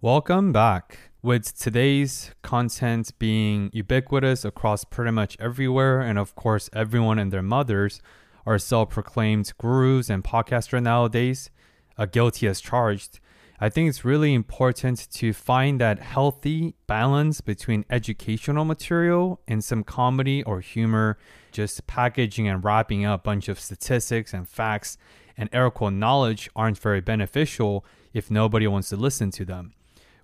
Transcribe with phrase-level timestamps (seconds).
[0.00, 0.96] Welcome back.
[1.22, 7.42] With today's content being ubiquitous across pretty much everywhere, and of course, everyone and their
[7.42, 8.00] mothers
[8.46, 11.50] are self proclaimed gurus and podcasters nowadays,
[11.96, 13.18] uh, guilty as charged.
[13.58, 19.82] I think it's really important to find that healthy balance between educational material and some
[19.82, 21.18] comedy or humor,
[21.50, 24.96] just packaging and wrapping up a bunch of statistics and facts
[25.36, 29.74] and air knowledge aren't very beneficial if nobody wants to listen to them.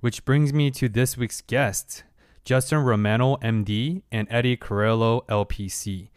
[0.05, 2.03] Which brings me to this week's guests
[2.45, 6.11] Justin Romano, MD, and Eddie Carrillo, LPC.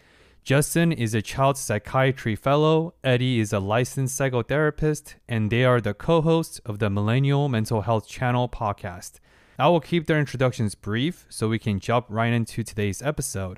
[0.43, 5.93] Justin is a child psychiatry fellow, Eddie is a licensed psychotherapist, and they are the
[5.93, 9.21] co hosts of the Millennial Mental Health Channel podcast.
[9.57, 13.57] I will keep their introductions brief so we can jump right into today's episode.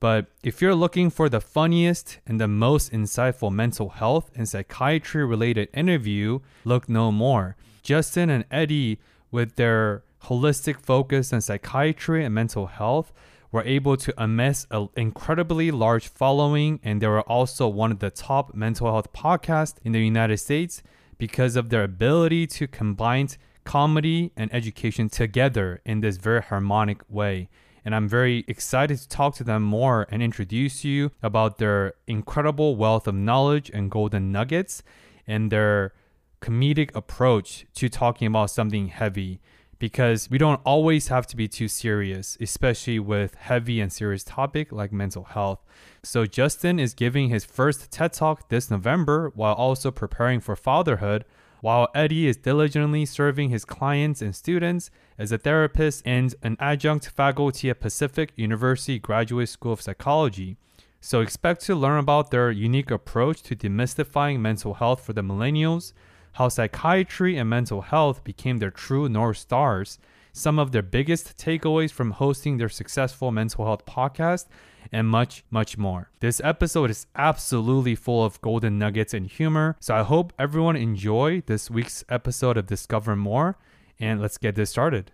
[0.00, 5.24] But if you're looking for the funniest and the most insightful mental health and psychiatry
[5.24, 7.54] related interview, look no more.
[7.84, 8.98] Justin and Eddie
[9.30, 13.12] with their holistic focus on psychiatry and mental health,
[13.50, 18.10] were able to amass an incredibly large following, and they were also one of the
[18.10, 20.82] top mental health podcasts in the United States
[21.16, 23.28] because of their ability to combine
[23.64, 27.48] comedy and education together in this very harmonic way.
[27.84, 32.76] And I'm very excited to talk to them more and introduce you about their incredible
[32.76, 34.82] wealth of knowledge and golden nuggets
[35.26, 35.92] and their
[36.40, 39.40] comedic approach to talking about something heavy
[39.78, 44.72] because we don't always have to be too serious, especially with heavy and serious topic
[44.72, 45.64] like mental health.
[46.02, 51.24] So Justin is giving his first TED Talk this November while also preparing for fatherhood,
[51.60, 57.08] while Eddie is diligently serving his clients and students as a therapist and an adjunct
[57.08, 60.56] faculty at Pacific University Graduate School of Psychology.
[61.00, 65.92] So expect to learn about their unique approach to demystifying mental health for the millennials
[66.38, 69.98] how psychiatry and mental health became their true North Stars,
[70.32, 74.46] some of their biggest takeaways from hosting their successful mental health podcast,
[74.92, 76.12] and much, much more.
[76.20, 81.42] This episode is absolutely full of golden nuggets and humor, so I hope everyone enjoy
[81.46, 83.58] this week's episode of Discover More,
[83.98, 85.10] and let's get this started.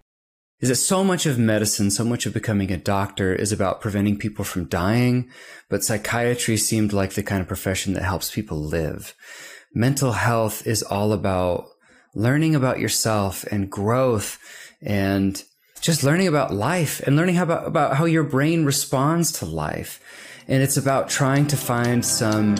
[0.60, 4.18] Is that so much of medicine, so much of becoming a doctor is about preventing
[4.18, 5.30] people from dying,
[5.70, 9.14] but psychiatry seemed like the kind of profession that helps people live
[9.74, 11.68] mental health is all about
[12.14, 14.38] learning about yourself and growth
[14.80, 15.42] and
[15.80, 20.00] just learning about life and learning about, about how your brain responds to life.
[20.46, 22.54] And it's about trying to find some.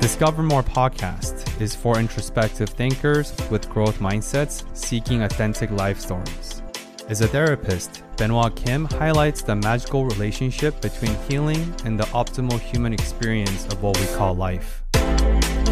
[0.00, 6.62] Discover More podcast is for introspective thinkers with growth mindsets seeking authentic life stories.
[7.08, 12.94] As a therapist, Benoit Kim highlights the magical relationship between healing and the optimal human
[12.94, 14.83] experience of what we call life.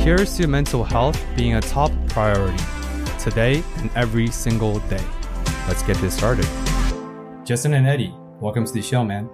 [0.02, 2.60] Here's to mental health being a top priority
[3.20, 5.04] today and every single day.
[5.68, 6.44] Let's get this started.
[7.44, 9.30] Justin and Eddie, welcome to the show, man.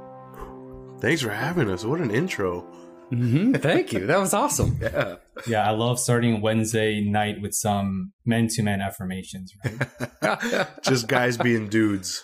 [1.01, 1.87] Thanks for having us.
[1.87, 2.67] What an intro.
[3.11, 3.55] Mm-hmm.
[3.55, 4.07] Thank you.
[4.07, 4.79] That was awesome.
[4.83, 5.17] Yeah.
[5.47, 10.67] Yeah, I love starting Wednesday night with some men to men affirmations, right?
[10.83, 12.23] Just guys being dudes.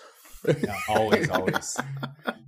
[0.63, 1.77] Yeah, always, always.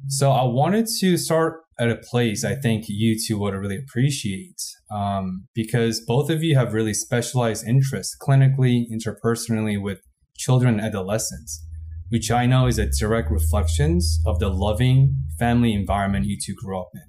[0.07, 4.61] So I wanted to start at a place I think you two would really appreciate
[4.91, 9.99] um, because both of you have really specialized interests clinically, interpersonally with
[10.37, 11.65] children and adolescents,
[12.09, 16.79] which I know is a direct reflection of the loving family environment you two grew
[16.79, 17.01] up in.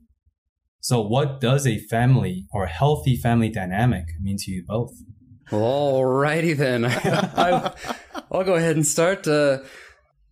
[0.80, 4.92] So, what does a family or a healthy family dynamic mean to you both?
[5.50, 6.84] All righty then.
[6.86, 7.72] I,
[8.30, 9.26] will go ahead and start.
[9.26, 9.58] Uh,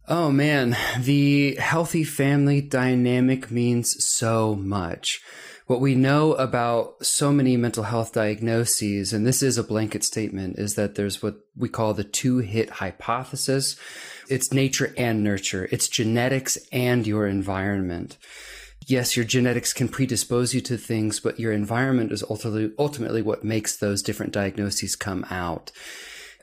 [0.09, 5.21] Oh man, the healthy family dynamic means so much.
[5.67, 10.61] What we know about so many mental health diagnoses, and this is a blanket statement,
[10.61, 13.75] is that there's what we call the two hit hypothesis.
[14.29, 15.69] It's nature and nurture.
[15.73, 18.17] It's genetics and your environment.
[18.87, 23.43] Yes, your genetics can predispose you to things, but your environment is ultimately, ultimately what
[23.43, 25.73] makes those different diagnoses come out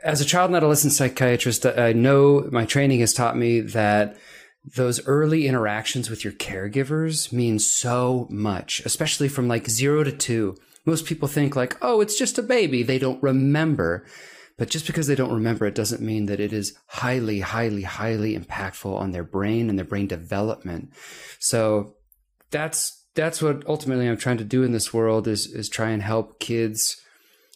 [0.04, 4.18] as a child and adolescent psychiatrist, I know my training has taught me that
[4.76, 10.56] those early interactions with your caregivers mean so much, especially from like zero to two.
[10.86, 12.84] Most people think like, oh, it's just a baby.
[12.84, 14.06] They don't remember.
[14.58, 18.38] But just because they don't remember, it doesn't mean that it is highly, highly, highly
[18.38, 20.94] impactful on their brain and their brain development.
[21.40, 21.96] So
[22.52, 26.02] that's, that's what ultimately I'm trying to do in this world is, is try and
[26.02, 27.03] help kids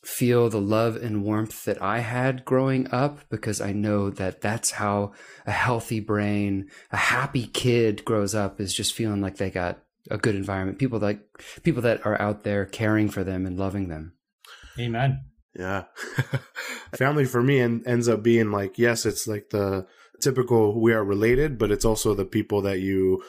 [0.07, 4.71] feel the love and warmth that I had growing up because I know that that's
[4.71, 5.12] how
[5.45, 10.18] a healthy brain, a happy kid grows up is just feeling like they got a
[10.18, 10.80] good environment.
[10.80, 11.19] People like
[11.62, 14.13] people that are out there caring for them and loving them.
[14.80, 15.25] Amen.
[15.54, 15.83] Yeah.
[16.95, 19.88] Family for me en- ends up being like, yes, it's like the
[20.21, 23.21] typical we are related, but it's also the people that you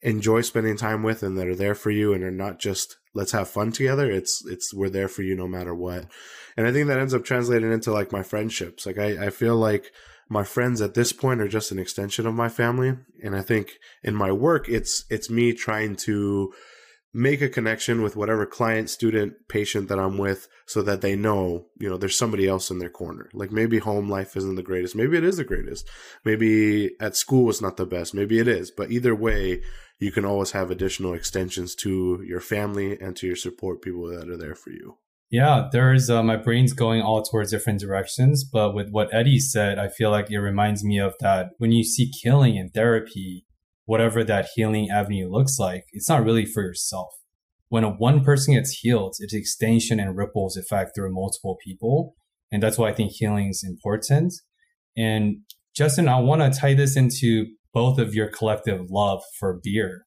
[0.00, 3.32] enjoy spending time with and that are there for you and are not just let's
[3.32, 4.10] have fun together.
[4.10, 6.06] It's it's we're there for you no matter what.
[6.56, 8.86] And I think that ends up translating into like my friendships.
[8.86, 9.92] Like I, I feel like
[10.28, 12.96] my friends at this point are just an extension of my family.
[13.22, 16.52] And I think in my work it's it's me trying to
[17.14, 21.66] make a connection with whatever client, student, patient that I'm with so that they know,
[21.78, 23.28] you know, there's somebody else in their corner.
[23.34, 24.96] Like maybe home life isn't the greatest.
[24.96, 25.88] Maybe it is the greatest.
[26.24, 28.14] Maybe at school it's not the best.
[28.14, 28.70] Maybe it is.
[28.70, 29.62] But either way,
[29.98, 34.28] you can always have additional extensions to your family and to your support people that
[34.28, 34.96] are there for you.
[35.30, 38.44] Yeah, there's uh, my brain's going all towards different directions.
[38.44, 41.84] But with what Eddie said, I feel like it reminds me of that when you
[41.84, 43.46] see killing in therapy,
[43.84, 47.08] whatever that healing avenue looks like, it's not really for yourself.
[47.68, 52.14] When a one person gets healed, it's extension and ripples effect through multiple people.
[52.50, 54.34] And that's why I think healing is important.
[54.96, 55.38] And
[55.74, 60.04] Justin, I want to tie this into both of your collective love for beer.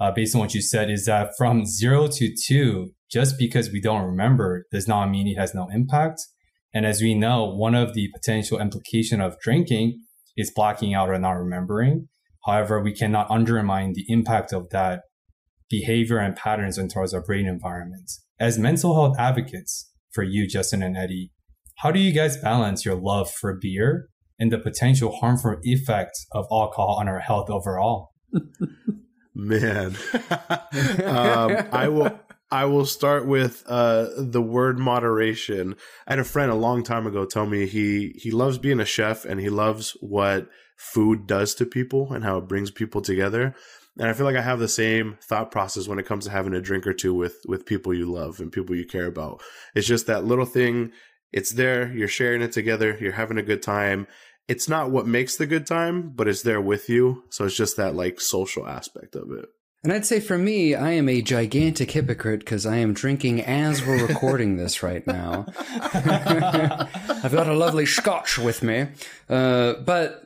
[0.00, 3.80] Uh, based on what you said, is that from zero to two, just because we
[3.80, 6.20] don't remember does not mean it has no impact.
[6.74, 10.02] And as we know, one of the potential implication of drinking
[10.36, 12.08] is blacking out or not remembering.
[12.46, 15.02] However, we cannot undermine the impact of that
[15.70, 18.10] behavior and patterns in towards our brain environment.
[18.38, 21.32] As mental health advocates for you, Justin and Eddie,
[21.78, 24.08] how do you guys balance your love for beer
[24.38, 28.12] and the potential harmful effect of alcohol on our health overall?
[29.34, 29.96] Man,
[31.04, 32.20] um, I will.
[32.50, 35.74] I will start with uh, the word moderation.
[36.06, 38.84] I had a friend a long time ago tell me he he loves being a
[38.84, 43.54] chef and he loves what food does to people and how it brings people together.
[43.98, 46.54] And I feel like I have the same thought process when it comes to having
[46.54, 49.40] a drink or two with with people you love and people you care about.
[49.74, 50.92] It's just that little thing.
[51.32, 51.92] It's there.
[51.92, 52.96] You're sharing it together.
[53.00, 54.06] You're having a good time.
[54.46, 57.24] It's not what makes the good time, but it's there with you.
[57.30, 59.46] So it's just that like social aspect of it.
[59.84, 63.84] And I'd say for me, I am a gigantic hypocrite because I am drinking as
[63.84, 65.44] we're recording this right now.
[65.58, 68.86] I've got a lovely scotch with me.
[69.28, 70.23] Uh, but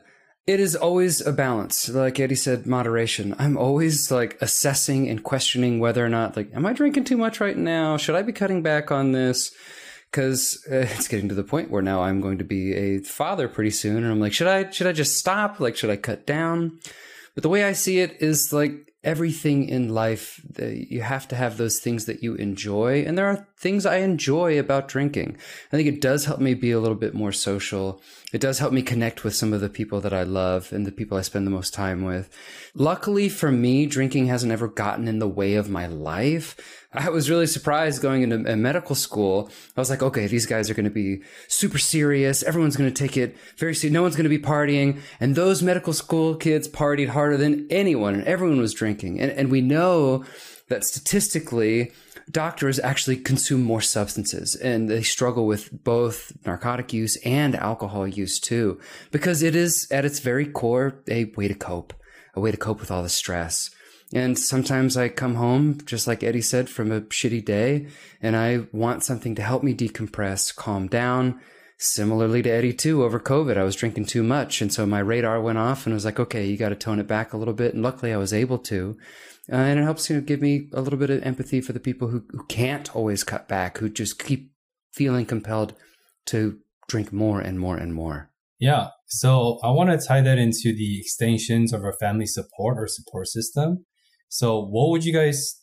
[0.49, 1.89] it is always a balance.
[1.89, 3.35] Like Eddie said, moderation.
[3.37, 7.39] I'm always like assessing and questioning whether or not, like, am I drinking too much
[7.39, 7.97] right now?
[7.97, 9.51] Should I be cutting back on this?
[10.09, 13.47] Because uh, it's getting to the point where now I'm going to be a father
[13.47, 15.59] pretty soon, and I'm like, should I should I just stop?
[15.59, 16.79] Like, should I cut down?
[17.35, 21.57] But the way I see it is like everything in life you have to have
[21.57, 25.37] those things that you enjoy and there are things i enjoy about drinking
[25.71, 28.01] i think it does help me be a little bit more social
[28.31, 30.91] it does help me connect with some of the people that i love and the
[30.91, 32.29] people i spend the most time with
[32.73, 36.55] luckily for me drinking hasn't ever gotten in the way of my life
[36.91, 39.51] I was really surprised going into medical school.
[39.77, 42.41] I was like, okay, these guys are going to be super serious.
[42.41, 43.93] Everyone's going to take it very serious.
[43.93, 44.99] No one's going to be partying.
[45.19, 49.19] And those medical school kids partied harder than anyone and everyone was drinking.
[49.19, 50.25] And, and we know
[50.69, 51.91] that statistically,
[52.31, 58.39] doctors actually consume more substances and they struggle with both narcotic use and alcohol use
[58.39, 58.79] too,
[59.11, 61.93] because it is at its very core a way to cope,
[62.35, 63.71] a way to cope with all the stress.
[64.13, 67.87] And sometimes I come home, just like Eddie said, from a shitty day,
[68.21, 71.39] and I want something to help me decompress, calm down.
[71.77, 74.61] Similarly to Eddie, too, over COVID, I was drinking too much.
[74.61, 77.07] And so my radar went off and was like, okay, you got to tone it
[77.07, 77.73] back a little bit.
[77.73, 78.97] And luckily I was able to.
[79.51, 81.79] Uh, and it helps you know, give me a little bit of empathy for the
[81.79, 84.51] people who, who can't always cut back, who just keep
[84.93, 85.73] feeling compelled
[86.25, 88.29] to drink more and more and more.
[88.59, 88.89] Yeah.
[89.07, 93.27] So I want to tie that into the extensions of our family support or support
[93.27, 93.85] system.
[94.27, 95.55] So, what would you guys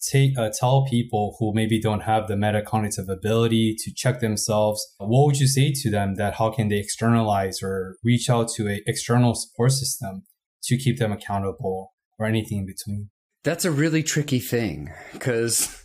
[0.00, 4.86] take uh, tell people who maybe don't have the metacognitive ability to check themselves?
[4.98, 8.68] What would you say to them that how can they externalize or reach out to
[8.68, 10.22] an external support system
[10.64, 13.10] to keep them accountable or anything in between?
[13.46, 15.84] That's a really tricky thing because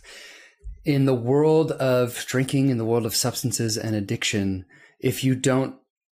[0.84, 4.64] in the world of drinking, in the world of substances and addiction,
[4.98, 5.76] if you don't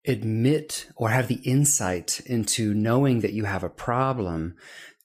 [0.08, 4.56] admit or have the insight into knowing that you have a problem,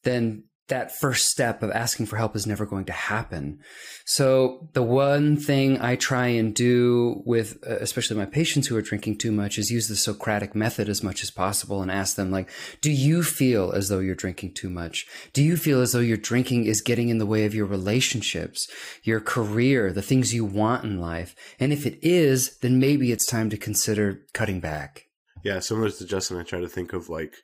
[0.05, 3.59] then that first step of asking for help is never going to happen.
[4.05, 8.83] So the one thing I try and do with, uh, especially my patients who are
[8.83, 12.31] drinking too much is use the Socratic method as much as possible and ask them
[12.31, 15.07] like, do you feel as though you're drinking too much?
[15.33, 18.69] Do you feel as though your drinking is getting in the way of your relationships,
[19.03, 21.35] your career, the things you want in life?
[21.59, 25.07] And if it is, then maybe it's time to consider cutting back.
[25.45, 27.35] Yeah, similar to Justin, I try to think of like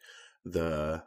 [0.44, 1.02] the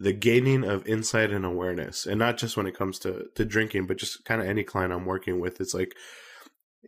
[0.00, 2.06] the gaining of insight and awareness.
[2.06, 4.92] And not just when it comes to to drinking but just kind of any client
[4.92, 5.60] i'm working with.
[5.60, 5.94] It's like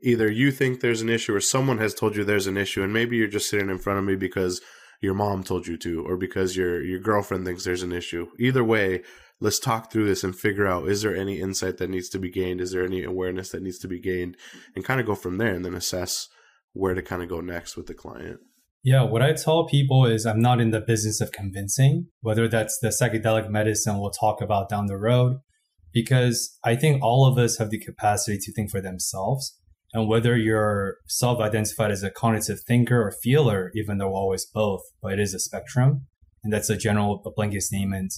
[0.02, 2.92] either you think there's an issue or someone has told you there's an issue and
[2.92, 4.61] maybe you're just sitting in front of me because
[5.02, 8.28] your mom told you to or because your your girlfriend thinks there's an issue.
[8.38, 9.02] Either way
[9.40, 12.31] let's talk through this and figure out is there any insight that needs to be
[12.31, 12.61] gained?
[12.61, 14.37] Is there any awareness that needs to be gained?
[14.75, 16.28] And kind of go from there and then assess
[16.73, 18.40] where to kind of go next with the client
[18.84, 22.78] yeah, what I tell people is I'm not in the business of convincing, whether that's
[22.80, 25.38] the psychedelic medicine we'll talk about down the road,
[25.92, 29.56] because I think all of us have the capacity to think for themselves.
[29.94, 34.80] And whether you're self identified as a cognitive thinker or feeler, even though always both,
[35.00, 36.06] but it is a spectrum.
[36.42, 38.14] And that's a general a blanket statement.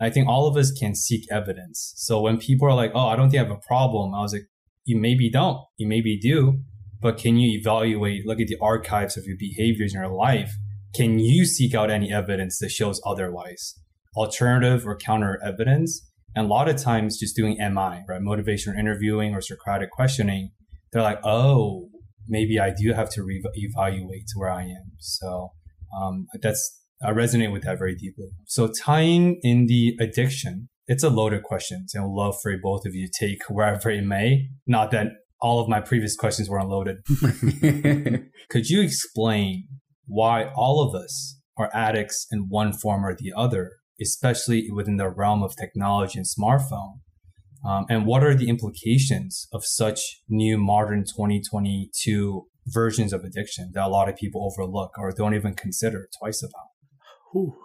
[0.00, 1.94] I think all of us can seek evidence.
[1.96, 4.32] So when people are like, oh, I don't think I have a problem, I was
[4.32, 4.48] like,
[4.84, 6.60] you maybe don't, you maybe do,
[7.00, 10.52] but can you evaluate, look at the archives of your behaviors in your life?
[10.94, 13.74] Can you seek out any evidence that shows otherwise?
[14.16, 16.06] Alternative or counter evidence?
[16.34, 18.20] And a lot of times just doing MI, right?
[18.20, 20.50] Motivational interviewing or Socratic questioning
[20.92, 21.88] they're like, oh,
[22.28, 24.92] maybe I do have to re- evaluate where I am.
[24.98, 25.50] So
[25.96, 28.28] um, that's I resonate with that very deeply.
[28.46, 31.86] So tying in the addiction, it's a loaded question.
[31.94, 34.48] And I'd love for both of you to take wherever it may.
[34.66, 35.06] Not that
[35.40, 36.98] all of my previous questions were unloaded.
[38.50, 39.68] Could you explain
[40.06, 45.08] why all of us are addicts in one form or the other, especially within the
[45.08, 47.00] realm of technology and smartphone?
[47.64, 53.86] Um, and what are the implications of such new modern 2022 versions of addiction that
[53.86, 56.68] a lot of people overlook or don't even consider twice about?
[57.32, 57.56] Whew.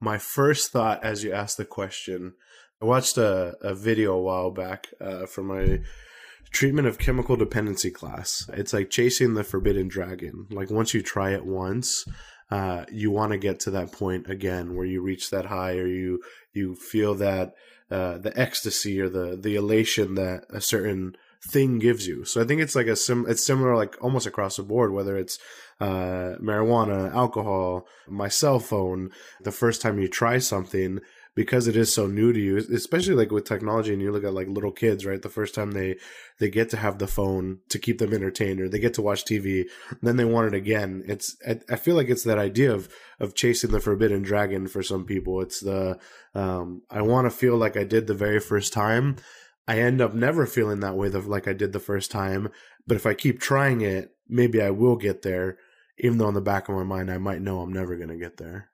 [0.00, 2.34] My first thought as you asked the question,
[2.82, 5.78] I watched a, a video a while back uh, for my
[6.52, 8.48] treatment of chemical dependency class.
[8.52, 10.46] It's like chasing the forbidden dragon.
[10.50, 12.04] Like once you try it once,
[12.50, 15.86] uh, you want to get to that point again where you reach that high or
[15.86, 17.54] you you feel that
[17.90, 22.24] uh, the ecstasy or the the elation that a certain thing gives you.
[22.24, 23.26] So I think it's like a sim.
[23.28, 24.92] It's similar, like almost across the board.
[24.92, 25.38] Whether it's
[25.80, 29.10] uh, marijuana, alcohol, my cell phone.
[29.40, 31.00] The first time you try something,
[31.34, 34.34] because it is so new to you, especially like with technology, and you look at
[34.34, 35.22] like little kids, right?
[35.22, 35.96] The first time they
[36.38, 39.24] they get to have the phone to keep them entertained, or they get to watch
[39.24, 39.64] TV,
[40.02, 41.02] then they want it again.
[41.06, 44.82] It's I, I feel like it's that idea of of chasing the forbidden dragon for
[44.82, 45.40] some people.
[45.40, 45.98] It's the
[46.34, 49.16] um, I want to feel like I did the very first time.
[49.66, 52.48] I end up never feeling that way, the, like I did the first time.
[52.86, 55.56] But if I keep trying it, maybe I will get there.
[55.98, 58.16] Even though in the back of my mind, I might know I'm never going to
[58.16, 58.71] get there.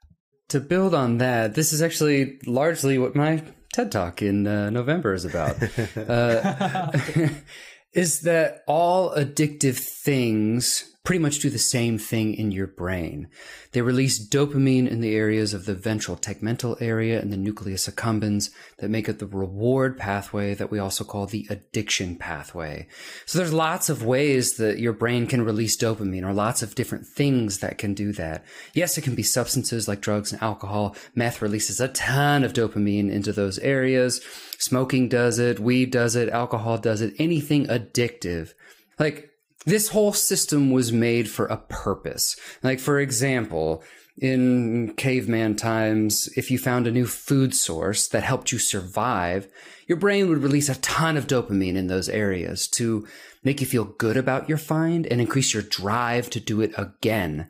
[0.49, 5.12] To build on that, this is actually largely what my TED Talk in uh, November
[5.12, 5.57] is about.
[5.97, 6.90] uh,
[7.93, 13.29] is that all addictive things pretty much do the same thing in your brain.
[13.73, 18.50] They release dopamine in the areas of the ventral tegmental area and the nucleus accumbens
[18.77, 22.88] that make it the reward pathway that we also call the addiction pathway.
[23.25, 27.07] So there's lots of ways that your brain can release dopamine or lots of different
[27.07, 28.45] things that can do that.
[28.75, 30.95] Yes, it can be substances like drugs and alcohol.
[31.15, 34.21] Meth releases a ton of dopamine into those areas.
[34.59, 35.59] Smoking does it.
[35.59, 36.29] Weed does it.
[36.29, 37.15] Alcohol does it.
[37.19, 38.53] Anything addictive.
[38.99, 39.27] Like
[39.67, 42.37] this whole system was made for a purpose.
[42.62, 43.83] Like, for example,
[44.17, 49.49] in caveman times, if you found a new food source that helped you survive,
[49.87, 53.07] your brain would release a ton of dopamine in those areas to
[53.45, 57.49] make you feel good about your find and increase your drive to do it again.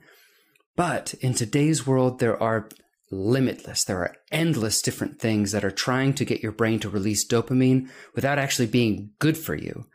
[0.77, 2.69] But in today's world, there are
[3.11, 7.27] limitless, there are endless different things that are trying to get your brain to release
[7.27, 9.87] dopamine without actually being good for you.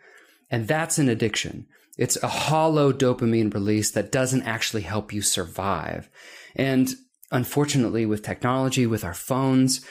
[0.49, 1.67] And that's an addiction.
[1.97, 6.09] It's a hollow dopamine release that doesn't actually help you survive.
[6.55, 6.93] And
[7.31, 9.85] unfortunately, with technology, with our phones,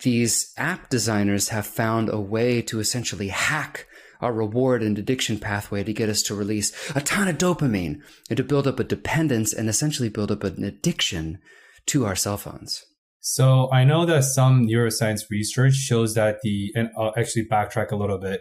[0.00, 3.86] these app designers have found a way to essentially hack
[4.20, 8.36] our reward and addiction pathway to get us to release a ton of dopamine and
[8.36, 11.38] to build up a dependence and essentially build up an addiction
[11.86, 12.84] to our cell phones.
[13.20, 17.96] So I know that some neuroscience research shows that the, and I'll actually backtrack a
[17.96, 18.40] little bit.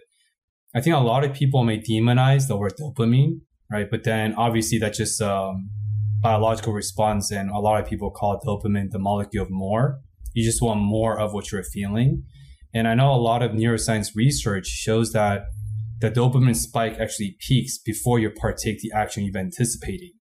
[0.73, 3.87] I think a lot of people may demonize the word dopamine, right?
[3.89, 5.69] But then obviously that's just um,
[6.21, 9.99] biological response, and a lot of people call dopamine the molecule of more.
[10.33, 12.23] You just want more of what you're feeling.
[12.73, 15.41] And I know a lot of neuroscience research shows that
[15.99, 20.13] the dopamine spike actually peaks before you partake the action you've anticipating.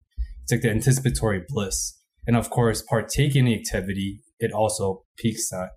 [0.43, 1.97] It's like the anticipatory bliss.
[2.27, 5.71] And of course, partaking the activity, it also peaks that.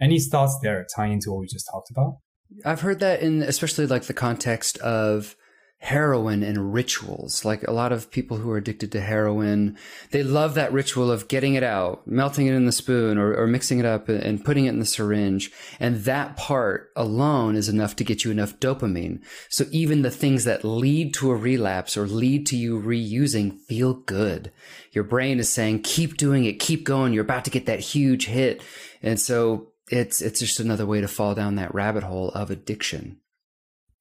[0.00, 2.18] Any thoughts there tying into what we just talked about?
[2.64, 5.36] I've heard that in especially like the context of
[5.82, 7.42] heroin and rituals.
[7.42, 9.78] Like a lot of people who are addicted to heroin,
[10.10, 13.46] they love that ritual of getting it out, melting it in the spoon or, or
[13.46, 15.50] mixing it up and putting it in the syringe.
[15.80, 19.22] And that part alone is enough to get you enough dopamine.
[19.48, 23.94] So even the things that lead to a relapse or lead to you reusing feel
[23.94, 24.52] good.
[24.92, 27.14] Your brain is saying, keep doing it, keep going.
[27.14, 28.60] You're about to get that huge hit.
[29.02, 33.18] And so it's, it's just another way to fall down that rabbit hole of addiction.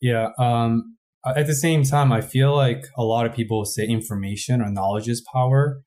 [0.01, 0.29] Yeah.
[0.37, 4.71] Um, at the same time, I feel like a lot of people say information or
[4.71, 5.81] knowledge is power,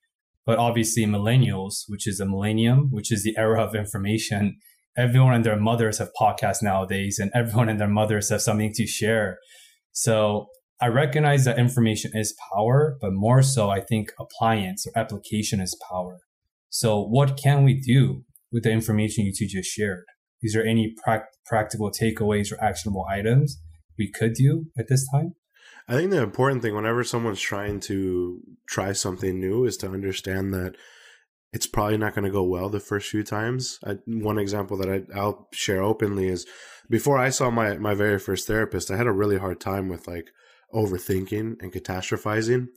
[0.45, 4.59] but obviously millennials, which is a millennium, which is the era of information,
[4.97, 8.87] everyone and their mothers have podcasts nowadays, and everyone and their mothers have something to
[8.87, 9.39] share.
[9.93, 10.49] So
[10.81, 15.79] I recognize that information is power, but more so, I think appliance or application is
[15.89, 16.19] power.
[16.69, 20.05] So what can we do with the information you two just shared?
[20.43, 23.61] Is there any pra- practical takeaways or actionable items
[23.99, 25.35] we could do at this time?
[25.89, 30.53] I think the important thing whenever someone's trying to try something new is to understand
[30.55, 30.77] that
[31.53, 33.79] it's probably not going to go well the first few times.
[33.85, 36.47] I, one example that I, I'll share openly is
[36.89, 40.07] before I saw my, my very first therapist, I had a really hard time with
[40.07, 40.31] like
[40.73, 42.69] overthinking and catastrophizing.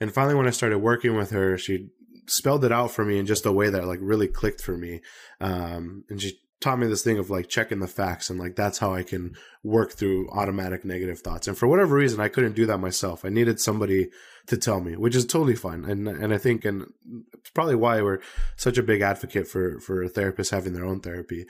[0.00, 1.90] And finally, when I started working with her, she
[2.26, 5.00] spelled it out for me in just a way that like really clicked for me.
[5.40, 8.78] Um, and she taught me this thing of like checking the facts and like that's
[8.78, 9.34] how I can
[9.64, 11.48] work through automatic negative thoughts.
[11.48, 13.24] And for whatever reason, I couldn't do that myself.
[13.24, 14.10] I needed somebody
[14.46, 15.84] to tell me, which is totally fine.
[15.84, 16.92] And and I think and
[17.32, 18.20] it's probably why we're
[18.56, 21.46] such a big advocate for for therapists having their own therapy.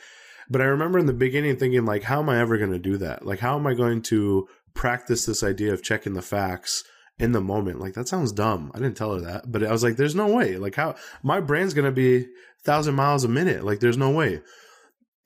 [0.49, 2.97] But I remember in the beginning thinking like, how am I ever going to do
[2.99, 3.25] that?
[3.25, 6.85] Like, how am I going to practice this idea of checking the facts?
[7.21, 7.81] In the moment.
[7.81, 8.71] Like that sounds dumb.
[8.75, 10.57] I didn't tell her that, but I was like, there's no way.
[10.57, 12.27] Like how my brain's gonna be
[12.65, 13.65] thousand miles a minute.
[13.65, 14.41] Like there's no way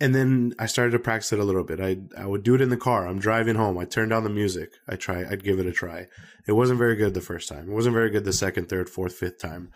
[0.01, 1.81] and then I started to practice it a little bit.
[1.81, 3.07] I I would do it in the car.
[3.07, 3.79] I'm driving home.
[3.79, 4.75] I turn down the music.
[4.89, 5.25] I try.
[5.25, 6.09] I'd give it a try.
[6.47, 7.71] It wasn't very good the first time.
[7.71, 9.71] It wasn't very good the second, third, fourth, fifth time.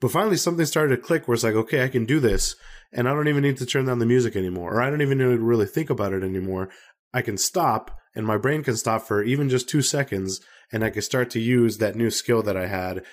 [0.00, 2.56] But finally, something started to click where it's like, okay, I can do this,
[2.92, 5.18] and I don't even need to turn down the music anymore, or I don't even
[5.18, 6.70] need to really think about it anymore.
[7.12, 10.40] I can stop, and my brain can stop for even just two seconds,
[10.72, 13.04] and I could start to use that new skill that I had,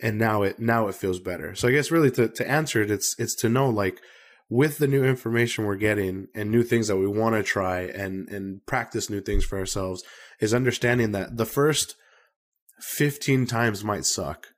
[0.00, 1.54] and now it now it feels better.
[1.54, 4.00] So I guess really to to answer it, it's it's to know like
[4.48, 8.28] with the new information we're getting and new things that we want to try and
[8.28, 10.02] and practice new things for ourselves
[10.40, 11.96] is understanding that the first
[12.80, 14.48] 15 times might suck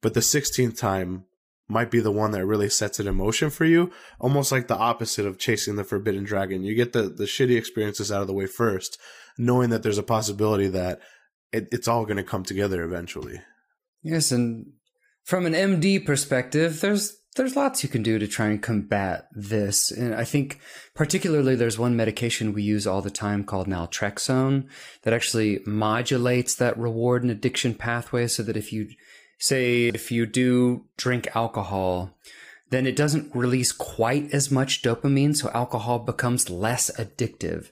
[0.00, 1.24] but the 16th time
[1.68, 4.76] might be the one that really sets it in motion for you almost like the
[4.76, 8.32] opposite of chasing the forbidden dragon you get the the shitty experiences out of the
[8.32, 8.98] way first
[9.36, 11.00] knowing that there's a possibility that
[11.52, 13.40] it, it's all going to come together eventually
[14.02, 14.66] yes and
[15.24, 19.90] from an md perspective there's there's lots you can do to try and combat this.
[19.90, 20.60] And I think
[20.94, 24.66] particularly there's one medication we use all the time called naltrexone
[25.02, 28.88] that actually modulates that reward and addiction pathway so that if you
[29.38, 32.10] say if you do drink alcohol,
[32.70, 37.70] then it doesn't release quite as much dopamine, so alcohol becomes less addictive.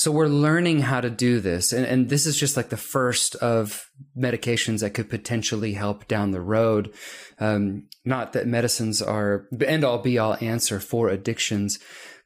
[0.00, 1.74] So we're learning how to do this.
[1.74, 6.30] And, and this is just like the first of medications that could potentially help down
[6.30, 6.94] the road.
[7.38, 11.78] Um, not that medicines are end all be all answer for addictions,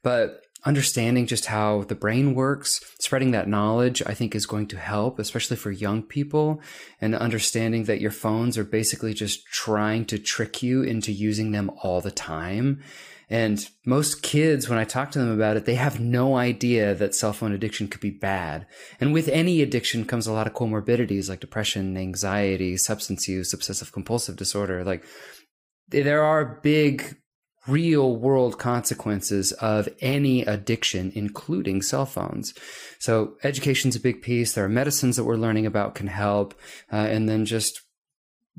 [0.03, 4.79] but understanding just how the brain works, spreading that knowledge, I think is going to
[4.79, 6.61] help, especially for young people
[7.01, 11.69] and understanding that your phones are basically just trying to trick you into using them
[11.83, 12.81] all the time
[13.29, 17.15] and most kids, when I talk to them about it, they have no idea that
[17.15, 18.67] cell phone addiction could be bad.
[18.99, 23.91] And with any addiction comes a lot of comorbidities like depression, anxiety, substance use, obsessive
[23.91, 24.83] compulsive disorder.
[24.83, 25.03] Like
[25.87, 27.17] there are big
[27.67, 32.53] real world consequences of any addiction, including cell phones.
[32.99, 34.53] So education's a big piece.
[34.53, 36.53] There are medicines that we're learning about can help.
[36.93, 37.81] Uh, and then just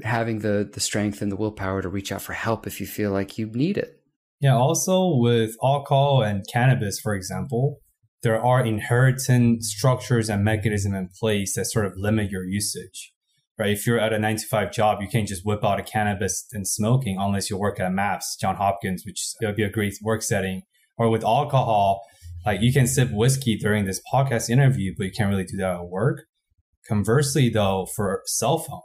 [0.02, 3.12] having the, the strength and the willpower to reach out for help if you feel
[3.12, 3.95] like you need it.
[4.40, 7.80] Yeah, also with alcohol and cannabis, for example,
[8.22, 9.20] there are inherent
[9.62, 13.12] structures and mechanisms in place that sort of limit your usage.
[13.58, 13.70] Right?
[13.70, 16.46] If you're at a nine to five job, you can't just whip out a cannabis
[16.52, 20.22] and smoking unless you work at MAPS, John Hopkins, which would be a great work
[20.22, 20.62] setting.
[20.98, 22.02] Or with alcohol,
[22.44, 25.76] like you can sip whiskey during this podcast interview, but you can't really do that
[25.76, 26.24] at work.
[26.86, 28.80] Conversely, though, for cell phone,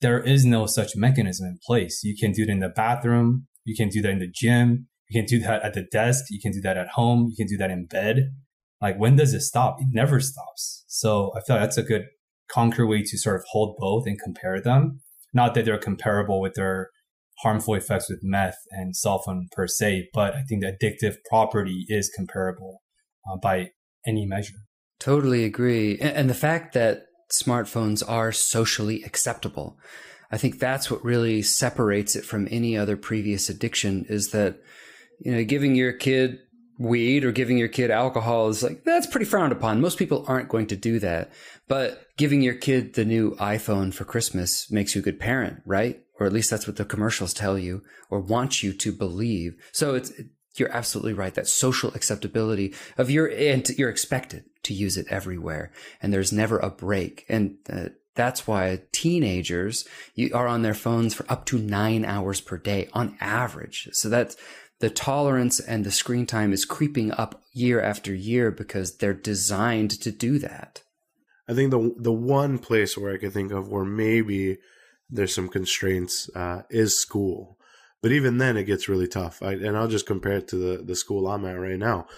[0.00, 2.02] there is no such mechanism in place.
[2.02, 4.88] You can do it in the bathroom, you can do that in the gym.
[5.08, 6.26] You can do that at the desk.
[6.30, 7.28] You can do that at home.
[7.30, 8.34] You can do that in bed.
[8.80, 9.76] Like when does it stop?
[9.80, 10.84] It never stops.
[10.88, 12.06] So I feel like that's a good
[12.50, 15.00] concrete way to sort of hold both and compare them.
[15.32, 16.90] Not that they're comparable with their
[17.42, 21.86] harmful effects with meth and cell phone per se, but I think the addictive property
[21.88, 22.82] is comparable
[23.30, 23.70] uh, by
[24.06, 24.58] any measure.
[25.00, 25.98] Totally agree.
[25.98, 29.78] And the fact that smartphones are socially acceptable.
[30.32, 34.60] I think that's what really separates it from any other previous addiction is that,
[35.20, 36.38] you know, giving your kid
[36.78, 39.80] weed or giving your kid alcohol is like, that's pretty frowned upon.
[39.80, 41.30] Most people aren't going to do that.
[41.68, 46.00] But giving your kid the new iPhone for Christmas makes you a good parent, right?
[46.18, 49.54] Or at least that's what the commercials tell you or want you to believe.
[49.72, 50.12] So it's,
[50.56, 51.34] you're absolutely right.
[51.34, 55.72] That social acceptability of your, and you're expected to use it everywhere.
[56.00, 57.24] And there's never a break.
[57.28, 59.86] And uh, that's why teenagers
[60.34, 63.88] are on their phones for up to nine hours per day on average.
[63.92, 64.36] So that's,
[64.82, 69.92] the tolerance and the screen time is creeping up year after year because they're designed
[69.92, 70.82] to do that.
[71.48, 74.58] I think the the one place where I could think of where maybe
[75.08, 77.58] there's some constraints uh, is school,
[78.02, 79.40] but even then it gets really tough.
[79.40, 82.08] I, and I'll just compare it to the the school I'm at right now.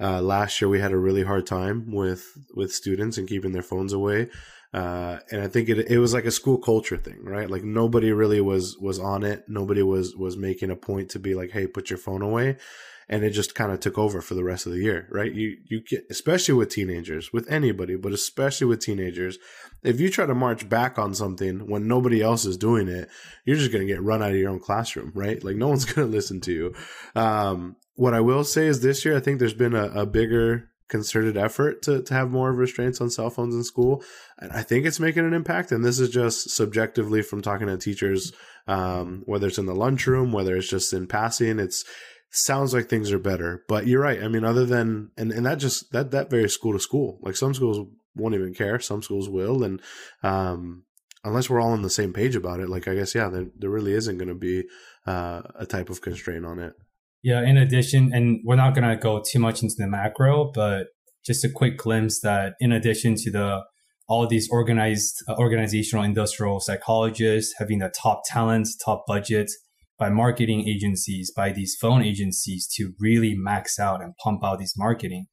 [0.00, 3.62] Uh, last year we had a really hard time with with students and keeping their
[3.62, 4.30] phones away.
[4.74, 7.48] Uh, and I think it it was like a school culture thing, right?
[7.48, 9.44] Like nobody really was was on it.
[9.46, 12.56] Nobody was was making a point to be like, "Hey, put your phone away,"
[13.08, 15.32] and it just kind of took over for the rest of the year, right?
[15.32, 19.38] You you get especially with teenagers, with anybody, but especially with teenagers,
[19.84, 23.08] if you try to march back on something when nobody else is doing it,
[23.44, 25.44] you're just gonna get run out of your own classroom, right?
[25.44, 26.74] Like no one's gonna listen to you.
[27.14, 30.70] Um, what I will say is this year, I think there's been a, a bigger
[30.88, 34.02] concerted effort to, to have more restraints on cell phones in school.
[34.38, 35.72] And I think it's making an impact.
[35.72, 38.32] And this is just subjectively from talking to teachers,
[38.66, 41.84] um, whether it's in the lunchroom, whether it's just in passing, it's
[42.30, 43.64] sounds like things are better.
[43.68, 44.22] But you're right.
[44.22, 47.18] I mean, other than, and, and that just, that, that varies school to school.
[47.22, 48.78] Like some schools won't even care.
[48.80, 49.64] Some schools will.
[49.64, 49.80] And,
[50.22, 50.84] um,
[51.22, 53.70] unless we're all on the same page about it, like I guess, yeah, there, there
[53.70, 54.64] really isn't going to be,
[55.06, 56.74] uh, a type of constraint on it.
[57.24, 60.88] Yeah, in addition, and we're not going to go too much into the macro, but
[61.24, 63.62] just a quick glimpse that in addition to the
[64.06, 69.56] all these organized uh, organizational industrial psychologists having the top talents, top budgets
[69.98, 74.74] by marketing agencies, by these phone agencies to really max out and pump out these
[74.76, 75.24] marketing.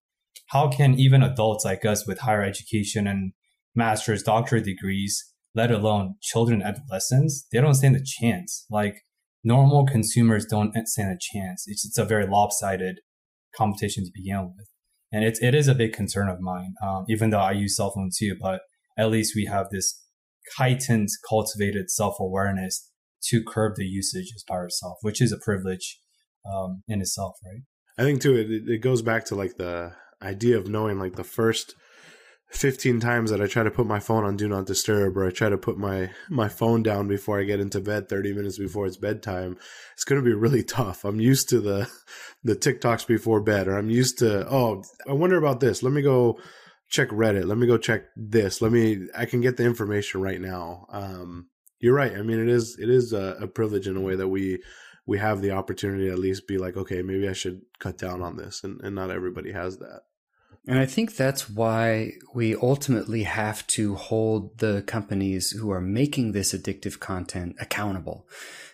[0.48, 3.34] How can even adults like us with higher education and
[3.76, 5.22] master's doctorate degrees,
[5.54, 8.66] let alone children adolescents, they don't stand a chance.
[8.70, 9.02] Like
[9.44, 11.66] normal consumers don't stand a chance.
[11.68, 13.00] It's, it's a very lopsided
[13.56, 14.68] competition to begin with.
[15.12, 17.92] And it, it is a big concern of mine, um, even though I use cell
[17.92, 18.62] phone too, but
[18.98, 20.02] at least we have this
[20.58, 22.90] heightened, cultivated self awareness
[23.26, 26.00] to curb the usage by ourselves, which is a privilege
[26.52, 27.62] um, in itself, right?
[27.98, 31.24] I think too, it, it goes back to like the idea of knowing like the
[31.24, 31.76] first
[32.52, 35.32] 15 times that I try to put my phone on do not disturb or I
[35.32, 38.86] try to put my my phone down before I get into bed 30 minutes before
[38.86, 39.58] it's bedtime
[39.94, 41.06] it's going to be really tough.
[41.06, 41.90] I'm used to the
[42.44, 45.82] the TikToks before bed or I'm used to oh I wonder about this.
[45.82, 46.40] Let me go
[46.90, 47.46] check Reddit.
[47.46, 48.62] Let me go check this.
[48.62, 50.88] Let me I can get the information right now.
[50.90, 51.48] Um
[51.80, 52.14] you're right.
[52.14, 54.62] I mean it is it is a, a privilege in a way that we
[55.06, 58.22] we have the opportunity to at least be like okay, maybe I should cut down
[58.22, 60.02] on this and and not everybody has that.
[60.68, 66.32] And I think that's why we ultimately have to hold the companies who are making
[66.32, 68.28] this addictive content accountable.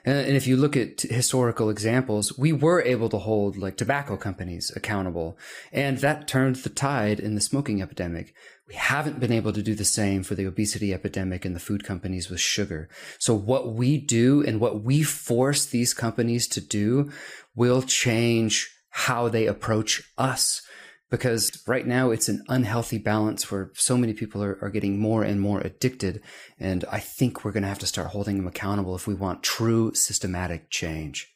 [0.04, 4.72] And if you look at historical examples, we were able to hold like tobacco companies
[4.76, 5.38] accountable.
[5.72, 8.34] And that turned the tide in the smoking epidemic.
[8.68, 11.86] We haven't been able to do the same for the obesity epidemic and the food
[11.86, 12.90] companies with sugar.
[13.18, 17.12] So what we do and what we force these companies to do
[17.56, 20.62] will change how they approach us
[21.10, 25.24] because right now it's an unhealthy balance where so many people are, are getting more
[25.24, 26.22] and more addicted.
[26.60, 29.44] And I think we're going to have to start holding them accountable if we want
[29.44, 31.34] true systematic change.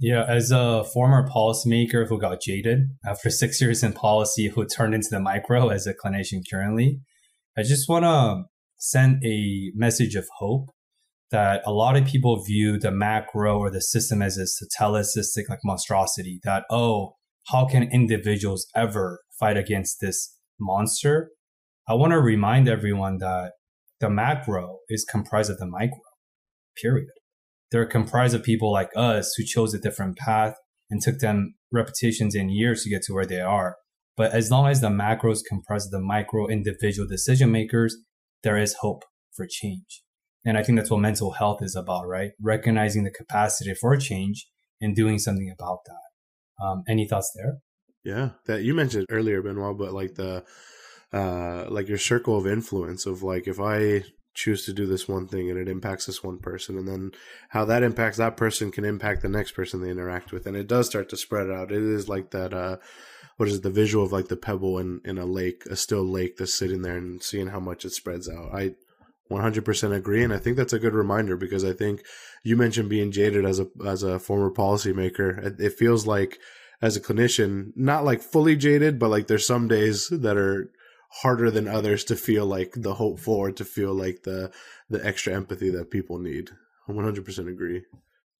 [0.00, 4.94] Yeah, as a former policymaker who got jaded after six years in policy, who turned
[4.94, 7.00] into the micro as a clinician currently,
[7.56, 8.44] I just want to
[8.76, 10.70] send a message of hope
[11.30, 15.60] that a lot of people view the macro or the system as a satellitistic like
[15.64, 17.16] monstrosity that, oh,
[17.48, 21.30] how can individuals ever fight against this monster?
[21.88, 23.52] I want to remind everyone that
[24.00, 26.00] the macro is comprised of the micro,
[26.80, 27.08] period.
[27.70, 30.54] They're comprised of people like us who chose a different path
[30.90, 33.76] and took them repetitions and years to get to where they are.
[34.16, 37.96] But as long as the macro is comprised of the micro individual decision makers,
[38.42, 39.02] there is hope
[39.34, 40.02] for change.
[40.44, 42.30] And I think that's what mental health is about, right?
[42.40, 44.46] Recognizing the capacity for change
[44.80, 46.13] and doing something about that.
[46.62, 47.58] Um, any thoughts there?
[48.04, 50.44] Yeah, that you mentioned earlier, Benoit, but like the
[51.12, 55.28] uh, like your circle of influence of like if I choose to do this one
[55.28, 57.12] thing and it impacts this one person and then
[57.50, 60.66] how that impacts that person can impact the next person they interact with and it
[60.66, 62.76] does start to spread out it is like that uh
[63.36, 66.02] what is it, the visual of like the pebble in in a lake a still
[66.02, 68.74] lake that's sitting there and seeing how much it spreads out i
[69.30, 72.04] 100% agree and i think that's a good reminder because i think
[72.42, 76.38] you mentioned being jaded as a as a former policymaker it, feels like
[76.82, 80.70] as a clinician not like fully jaded but like there's some days that are
[81.22, 84.50] harder than others to feel like the hopeful or to feel like the
[84.90, 86.50] the extra empathy that people need.
[86.88, 87.82] I 100% agree.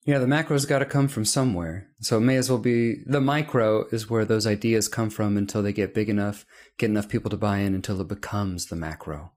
[0.04, 1.88] Yeah, the macro's got to come from somewhere.
[2.00, 5.62] So it may as well be the micro is where those ideas come from until
[5.62, 6.44] they get big enough,
[6.76, 9.32] get enough people to buy in until it becomes the macro.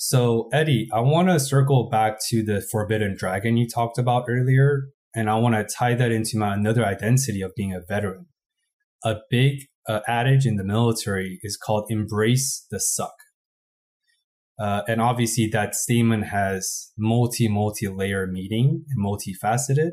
[0.00, 4.90] So, Eddie, I want to circle back to the forbidden dragon you talked about earlier,
[5.12, 8.26] and I want to tie that into my another identity of being a veteran.
[9.04, 13.14] A big uh, adage in the military is called embrace the suck.
[14.56, 19.90] Uh, and obviously that statement has multi, multi-layer meaning and multifaceted.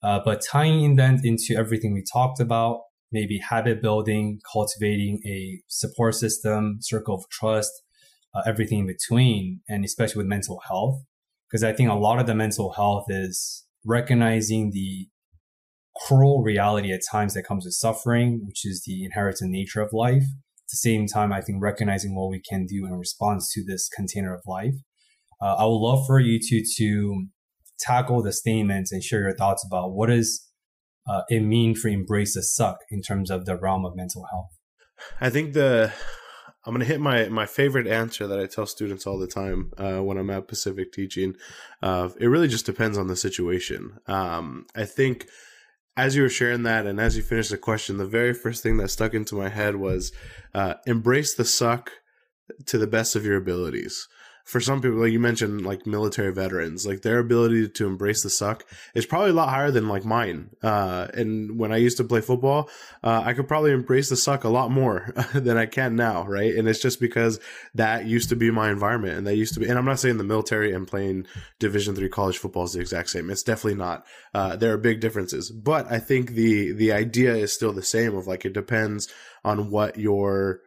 [0.00, 6.14] Uh, but tying that into everything we talked about, maybe habit building, cultivating a support
[6.14, 7.72] system, circle of trust,
[8.34, 11.02] uh, everything in between, and especially with mental health.
[11.48, 15.08] Because I think a lot of the mental health is recognizing the
[16.06, 20.22] cruel reality at times that comes with suffering, which is the inherent nature of life.
[20.22, 23.88] At the same time, I think recognizing what we can do in response to this
[23.88, 24.74] container of life.
[25.42, 27.26] Uh, I would love for you to to
[27.80, 30.46] tackle the statements and share your thoughts about what does
[31.08, 34.50] uh, it mean for embrace the suck in terms of the realm of mental health.
[35.20, 35.92] I think the
[36.64, 39.98] I'm to hit my my favorite answer that I tell students all the time uh,
[39.98, 41.36] when I'm at Pacific teaching.
[41.82, 43.98] Uh, it really just depends on the situation.
[44.06, 45.26] Um, I think
[45.96, 48.76] as you were sharing that and as you finished the question, the very first thing
[48.76, 50.12] that stuck into my head was
[50.54, 51.92] uh, embrace the suck
[52.66, 54.06] to the best of your abilities
[54.50, 58.30] for some people, like you mentioned, like military veterans, like their ability to embrace the
[58.30, 58.64] suck
[58.96, 60.50] is probably a lot higher than like mine.
[60.60, 62.68] Uh, and when I used to play football,
[63.04, 66.52] uh, I could probably embrace the suck a lot more than I can now, right?
[66.52, 67.38] And it's just because
[67.76, 69.68] that used to be my environment, and that used to be.
[69.68, 71.28] And I'm not saying the military and playing
[71.60, 73.30] Division three college football is the exact same.
[73.30, 74.04] It's definitely not.
[74.34, 78.16] Uh, there are big differences, but I think the the idea is still the same.
[78.16, 79.06] Of like it depends
[79.44, 80.60] on what your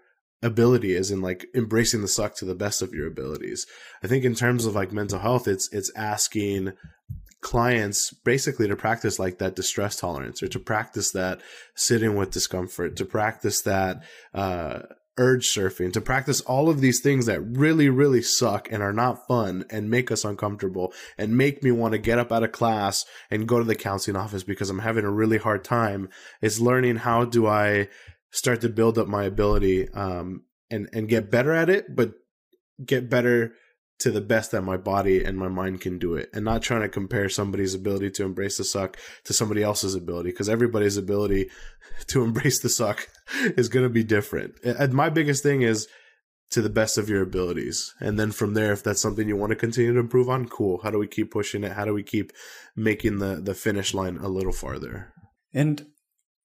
[0.44, 3.66] ability is in like embracing the suck to the best of your abilities.
[4.04, 6.74] I think in terms of like mental health, it's it's asking
[7.42, 11.42] clients basically to practice like that distress tolerance or to practice that
[11.76, 14.04] sitting with discomfort, to practice that
[14.34, 14.80] uh
[15.18, 19.28] urge surfing, to practice all of these things that really, really suck and are not
[19.28, 23.06] fun and make us uncomfortable and make me want to get up out of class
[23.30, 26.10] and go to the counseling office because I'm having a really hard time.
[26.42, 27.90] Is learning how do I
[28.34, 32.14] start to build up my ability um, and and get better at it, but
[32.84, 33.54] get better
[34.00, 36.82] to the best that my body and my mind can do it, and not trying
[36.82, 41.50] to compare somebody's ability to embrace the suck to somebody else's ability, because everybody's ability
[42.08, 43.08] to embrace the suck
[43.56, 44.56] is going to be different.
[44.66, 45.88] And my biggest thing is
[46.52, 47.94] to the best of your abilities.
[48.00, 50.82] And then from there, if that's something you want to continue to improve on, cool.
[50.84, 51.72] How do we keep pushing it?
[51.72, 52.32] How do we keep
[52.76, 55.14] making the, the finish line a little farther?
[55.52, 55.88] And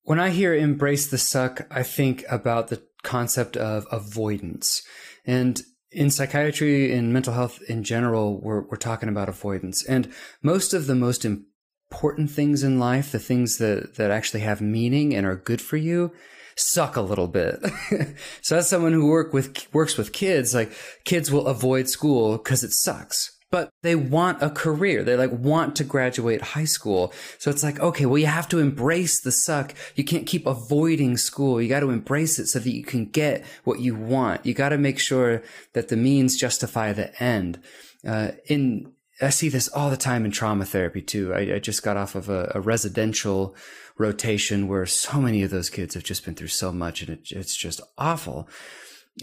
[0.08, 4.82] when I hear embrace the suck, I think about the concept of avoidance.
[5.26, 9.84] And in psychiatry and mental health in general, we're, we're talking about avoidance.
[9.84, 10.10] And
[10.42, 15.14] most of the most important things in life, the things that, that actually have meaning
[15.14, 16.10] and are good for you,
[16.56, 17.60] suck a little bit.
[18.40, 20.72] so as someone who work with works with kids, like
[21.04, 25.02] kids will avoid school because it sucks but they want a career.
[25.02, 27.12] They like want to graduate high school.
[27.38, 29.74] So it's like, okay, well, you have to embrace the suck.
[29.94, 31.60] You can't keep avoiding school.
[31.60, 34.44] You got to embrace it so that you can get what you want.
[34.44, 37.60] You got to make sure that the means justify the end.
[38.06, 41.32] Uh, in, I see this all the time in trauma therapy too.
[41.34, 43.56] I, I just got off of a, a, residential
[43.96, 47.32] rotation where so many of those kids have just been through so much and it,
[47.32, 48.48] it's just awful.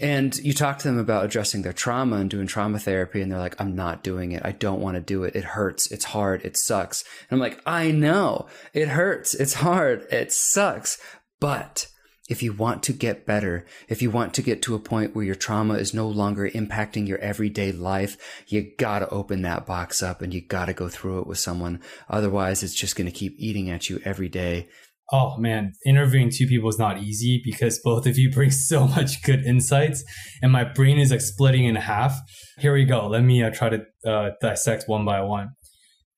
[0.00, 3.38] And you talk to them about addressing their trauma and doing trauma therapy, and they're
[3.38, 4.42] like, I'm not doing it.
[4.44, 5.34] I don't want to do it.
[5.34, 5.90] It hurts.
[5.90, 6.44] It's hard.
[6.44, 7.02] It sucks.
[7.30, 9.34] And I'm like, I know it hurts.
[9.34, 10.06] It's hard.
[10.10, 10.98] It sucks.
[11.40, 11.88] But
[12.28, 15.24] if you want to get better, if you want to get to a point where
[15.24, 20.22] your trauma is no longer impacting your everyday life, you gotta open that box up
[20.22, 21.80] and you gotta go through it with someone.
[22.08, 24.68] Otherwise, it's just gonna keep eating at you every day
[25.12, 29.22] Oh man, interviewing two people is not easy because both of you bring so much
[29.22, 30.04] good insights,
[30.42, 32.18] and my brain is like splitting in half.
[32.58, 33.06] Here we go.
[33.06, 35.50] Let me uh, try to uh, dissect one by one.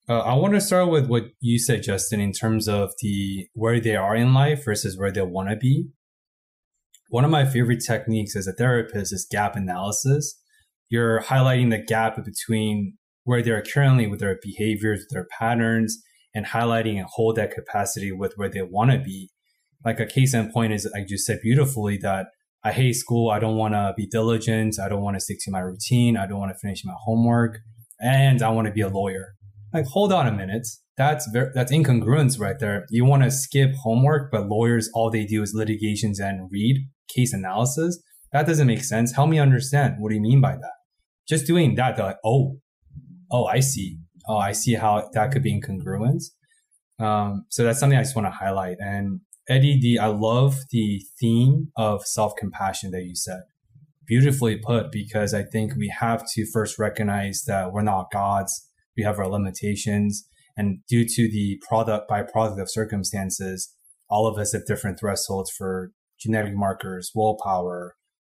[0.08, 3.78] Uh, I want to start with what you said, Justin, in terms of the where
[3.78, 5.88] they are in life versus where they want to be.
[7.10, 10.40] One of my favorite techniques as a therapist is gap analysis.
[10.90, 15.98] you're highlighting the gap between where they're currently with their behaviors, their patterns,
[16.38, 19.28] and highlighting and hold that capacity with where they want to be.
[19.84, 22.28] Like a case in point is, I just said beautifully that
[22.64, 23.30] I hate school.
[23.30, 24.76] I don't want to be diligent.
[24.80, 26.16] I don't want to stick to my routine.
[26.16, 27.58] I don't want to finish my homework.
[28.00, 29.34] And I want to be a lawyer.
[29.74, 30.66] Like, hold on a minute.
[30.96, 32.86] That's very, that's incongruence right there.
[32.90, 37.32] You want to skip homework, but lawyers, all they do is litigations and read case
[37.32, 38.00] analysis.
[38.32, 39.14] That doesn't make sense.
[39.14, 39.96] Help me understand.
[39.98, 40.72] What do you mean by that?
[41.28, 42.58] Just doing that, they're like, oh,
[43.30, 43.98] oh, I see.
[44.28, 46.24] Oh, I see how that could be incongruent.
[46.98, 48.76] Um, so that's something I just want to highlight.
[48.78, 53.40] And Eddie I love the theme of self compassion that you said.
[54.06, 58.68] Beautifully put, because I think we have to first recognize that we're not gods.
[58.96, 60.28] We have our limitations.
[60.56, 63.72] And due to the product byproduct of circumstances,
[64.10, 67.94] all of us have different thresholds for genetic markers, willpower,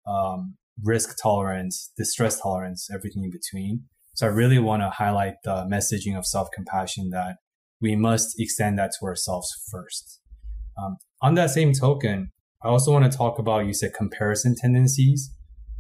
[0.06, 3.84] um, risk tolerance, distress tolerance, everything in between.
[4.14, 7.36] So I really want to highlight the messaging of self compassion that
[7.80, 10.20] we must extend that to ourselves first.
[10.76, 12.30] Um, on that same token,
[12.62, 15.34] I also want to talk about you said comparison tendencies.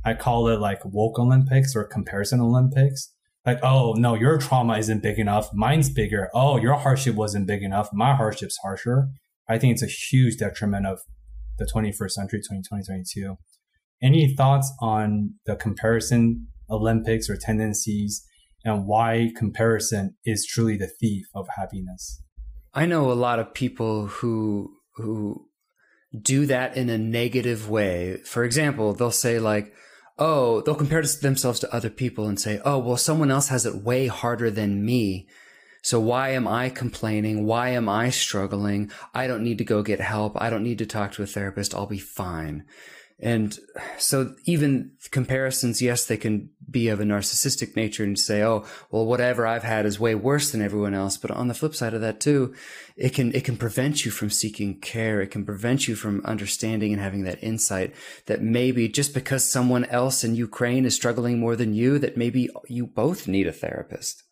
[0.04, 3.12] I call it like woke Olympics or comparison Olympics.
[3.44, 5.48] Like, oh no, your trauma isn't big enough.
[5.52, 6.30] Mine's bigger.
[6.34, 7.88] Oh, your hardship wasn't big enough.
[7.92, 9.08] My hardship's harsher.
[9.48, 11.00] I think it's a huge detriment of
[11.58, 13.36] the 21st century, 2020, 2022.
[14.02, 18.24] Any thoughts on the comparison Olympics or tendencies
[18.64, 22.22] and why comparison is truly the thief of happiness?
[22.72, 25.48] I know a lot of people who who
[26.20, 28.18] do that in a negative way.
[28.24, 29.72] For example, they'll say like,
[30.18, 33.82] "Oh," they'll compare themselves to other people and say, "Oh, well, someone else has it
[33.82, 35.28] way harder than me."
[35.82, 37.46] So why am I complaining?
[37.46, 38.90] Why am I struggling?
[39.14, 40.40] I don't need to go get help.
[40.40, 41.74] I don't need to talk to a therapist.
[41.74, 42.64] I'll be fine.
[43.22, 43.58] And
[43.98, 49.04] so even comparisons, yes, they can be of a narcissistic nature and say, oh, well,
[49.04, 51.18] whatever I've had is way worse than everyone else.
[51.18, 52.54] But on the flip side of that too,
[52.96, 55.20] it can, it can prevent you from seeking care.
[55.20, 59.84] It can prevent you from understanding and having that insight that maybe just because someone
[59.86, 64.22] else in Ukraine is struggling more than you, that maybe you both need a therapist.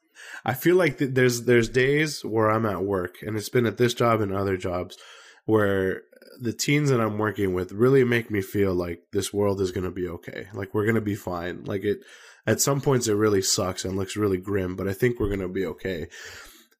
[0.47, 3.93] I feel like there's, there's days where I'm at work and it's been at this
[3.93, 4.97] job and other jobs
[5.45, 6.03] where
[6.41, 9.85] the teens that I'm working with really make me feel like this world is going
[9.85, 10.47] to be okay.
[10.53, 11.65] Like we're going to be fine.
[11.65, 12.01] Like it,
[12.47, 15.41] at some points, it really sucks and looks really grim, but I think we're going
[15.41, 16.09] to be okay.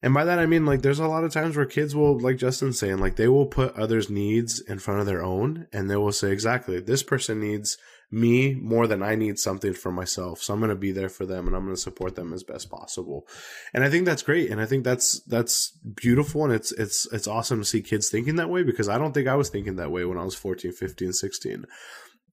[0.01, 2.37] And by that, I mean, like, there's a lot of times where kids will, like
[2.37, 5.97] Justin's saying, like, they will put others' needs in front of their own and they
[5.97, 7.77] will say, exactly, this person needs
[8.11, 10.41] me more than I need something for myself.
[10.41, 12.43] So I'm going to be there for them and I'm going to support them as
[12.43, 13.27] best possible.
[13.73, 14.49] And I think that's great.
[14.49, 16.43] And I think that's, that's beautiful.
[16.43, 19.27] And it's, it's, it's awesome to see kids thinking that way because I don't think
[19.27, 21.65] I was thinking that way when I was 14, 15, 16.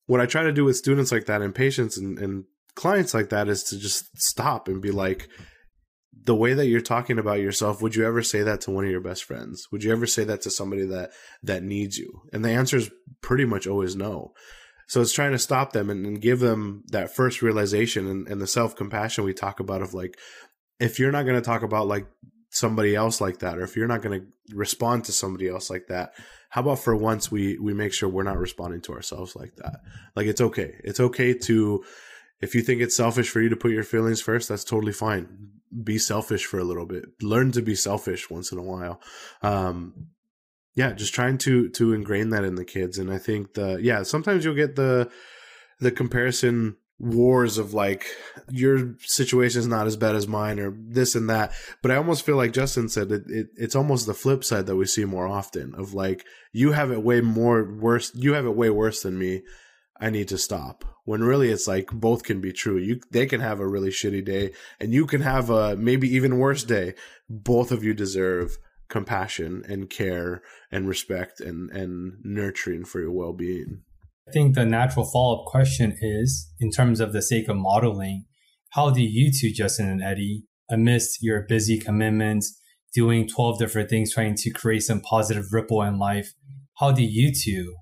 [0.06, 3.28] What I try to do with students like that and patients and, and clients like
[3.30, 5.28] that is to just stop and be like,
[6.24, 8.90] the way that you're talking about yourself, would you ever say that to one of
[8.90, 9.68] your best friends?
[9.70, 11.12] Would you ever say that to somebody that
[11.42, 12.22] that needs you?
[12.32, 14.32] And the answer is pretty much always no.
[14.86, 18.40] So it's trying to stop them and, and give them that first realization and, and
[18.40, 20.18] the self compassion we talk about of like,
[20.78, 22.06] if you're not going to talk about like
[22.50, 25.88] somebody else like that, or if you're not going to respond to somebody else like
[25.88, 26.12] that,
[26.50, 29.80] how about for once we we make sure we're not responding to ourselves like that?
[30.14, 30.76] Like it's okay.
[30.84, 31.84] It's okay to
[32.40, 35.50] if you think it's selfish for you to put your feelings first, that's totally fine.
[35.82, 37.06] Be selfish for a little bit.
[37.22, 39.00] Learn to be selfish once in a while.
[39.42, 40.08] Um,
[40.76, 42.98] yeah, just trying to to ingrain that in the kids.
[42.98, 45.10] And I think the yeah, sometimes you'll get the
[45.80, 48.06] the comparison wars of like
[48.50, 51.52] your situation is not as bad as mine or this and that.
[51.82, 54.76] But i almost feel like justin said it, it, it's almost the flip side that
[54.76, 58.56] we see more often of like you have it way more worse you have it
[58.56, 59.42] way worse than me.
[59.98, 60.84] I need to stop.
[61.04, 62.76] When really it's like both can be true.
[62.76, 66.38] You they can have a really shitty day and you can have a maybe even
[66.38, 66.94] worse day.
[67.30, 73.32] Both of you deserve compassion and care and respect and, and nurturing for your well
[73.32, 73.82] being.
[74.28, 78.24] I think the natural follow up question is in terms of the sake of modeling,
[78.70, 82.60] how do you two, Justin and Eddie, amidst your busy commitments,
[82.92, 86.32] doing 12 different things, trying to create some positive ripple in life,
[86.78, 87.74] how do you two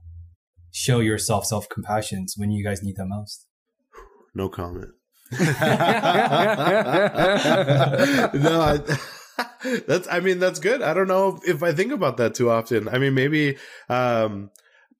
[0.70, 3.46] show yourself self compassion when you guys need the most?
[4.34, 4.90] No comment.
[5.32, 5.40] no,
[8.60, 8.78] I,
[9.86, 10.82] that's I mean that's good.
[10.82, 12.88] I don't know if I think about that too often.
[12.88, 13.56] I mean maybe
[13.88, 14.50] um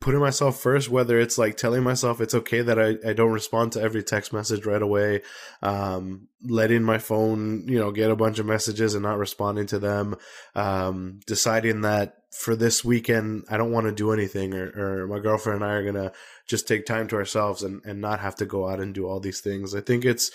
[0.04, 3.72] putting myself first, whether it's like telling myself it's okay that I, I don't respond
[3.72, 5.22] to every text message right away,
[5.62, 9.78] um, letting my phone, you know, get a bunch of messages and not responding to
[9.78, 10.16] them,
[10.54, 15.20] um, deciding that for this weekend, I don't want to do anything, or, or my
[15.20, 16.12] girlfriend and I are to
[16.46, 19.20] just take time to ourselves and, and not have to go out and do all
[19.20, 19.74] these things.
[19.74, 20.30] I think it's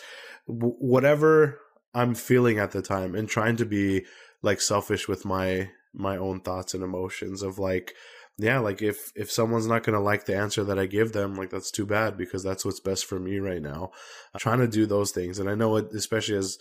[0.47, 1.59] whatever
[1.93, 4.05] I'm feeling at the time and trying to be
[4.41, 7.93] like selfish with my my own thoughts and emotions of like
[8.37, 11.35] yeah like if if someone's not going to like the answer that i give them
[11.35, 13.91] like that's too bad because that's what's best for me right now.
[14.33, 16.57] I'm trying to do those things and i know it especially as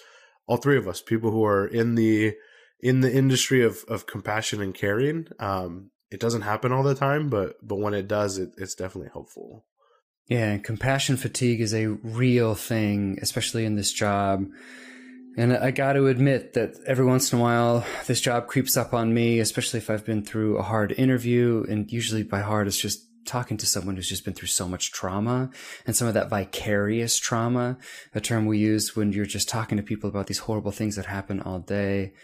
[0.47, 2.35] all three of us people who are in the
[2.81, 7.29] in the industry of of compassion and caring um it doesn't happen all the time
[7.29, 9.65] but but when it does it, it's definitely helpful.
[10.27, 14.47] Yeah compassion fatigue is a real thing especially in this job
[15.37, 18.93] and I got to admit that every once in a while, this job creeps up
[18.93, 21.65] on me, especially if I've been through a hard interview.
[21.69, 24.91] And usually by hard, it's just talking to someone who's just been through so much
[24.91, 25.51] trauma
[25.87, 27.77] and some of that vicarious trauma,
[28.15, 31.07] a term we use when you're just talking to people about these horrible things that
[31.07, 32.15] happen all day.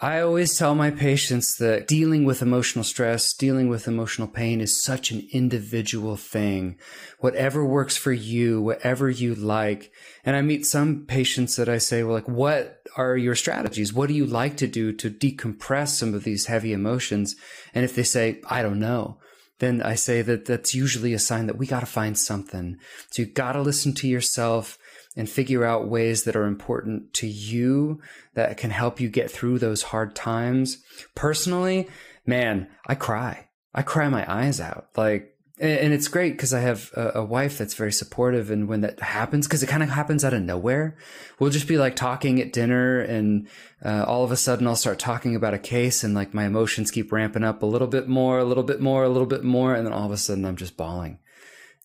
[0.00, 4.82] I always tell my patients that dealing with emotional stress, dealing with emotional pain is
[4.82, 6.76] such an individual thing.
[7.20, 9.92] Whatever works for you, whatever you like.
[10.24, 13.92] And I meet some patients that I say, well, like, what are your strategies?
[13.92, 17.36] What do you like to do to decompress some of these heavy emotions?
[17.72, 19.18] And if they say, I don't know,
[19.60, 22.78] then I say that that's usually a sign that we got to find something.
[23.10, 24.76] So you got to listen to yourself
[25.16, 28.00] and figure out ways that are important to you
[28.34, 30.82] that can help you get through those hard times.
[31.14, 31.88] Personally,
[32.26, 33.48] man, I cry.
[33.74, 34.88] I cry my eyes out.
[34.96, 38.50] Like, and it's great because I have a, wife that's very supportive.
[38.50, 40.96] And when that happens, because it kind of happens out of nowhere,
[41.38, 43.46] we'll just be like talking at dinner, and
[43.84, 46.90] uh, all of a sudden I'll start talking about a case, and like my emotions
[46.90, 49.76] keep ramping up a little bit more, a little bit more, a little bit more,
[49.76, 51.20] and then all of a sudden I'm just bawling.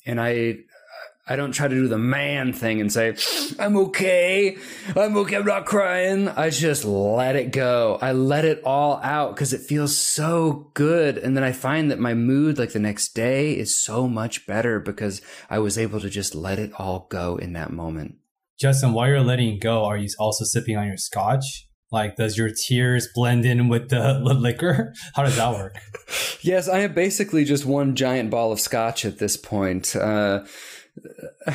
[0.03, 0.59] And I
[1.29, 3.15] I don't try to do the man thing and say,
[3.59, 4.57] I'm okay.
[4.95, 5.35] I'm okay.
[5.35, 6.27] I'm not crying.
[6.27, 7.99] I just let it go.
[8.01, 11.19] I let it all out because it feels so good.
[11.19, 14.79] And then I find that my mood, like the next day, is so much better
[14.79, 15.21] because
[15.51, 18.15] I was able to just let it all go in that moment.
[18.59, 21.67] Justin, while you're letting go, are you also sipping on your scotch?
[21.91, 24.93] Like, does your tears blend in with the liquor?
[25.15, 25.77] How does that work?
[26.41, 29.95] yes, I am basically just one giant ball of scotch at this point.
[29.95, 30.45] Uh,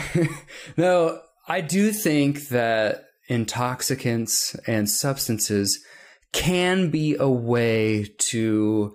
[0.76, 5.82] no, I do think that intoxicants and substances
[6.32, 8.94] can be a way to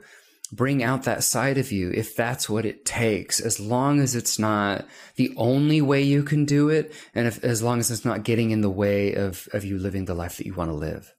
[0.51, 3.39] bring out that side of you if that's what it takes.
[3.39, 4.85] As long as it's not
[5.15, 8.51] the only way you can do it and if, as long as it's not getting
[8.51, 11.13] in the way of, of you living the life that you want to live.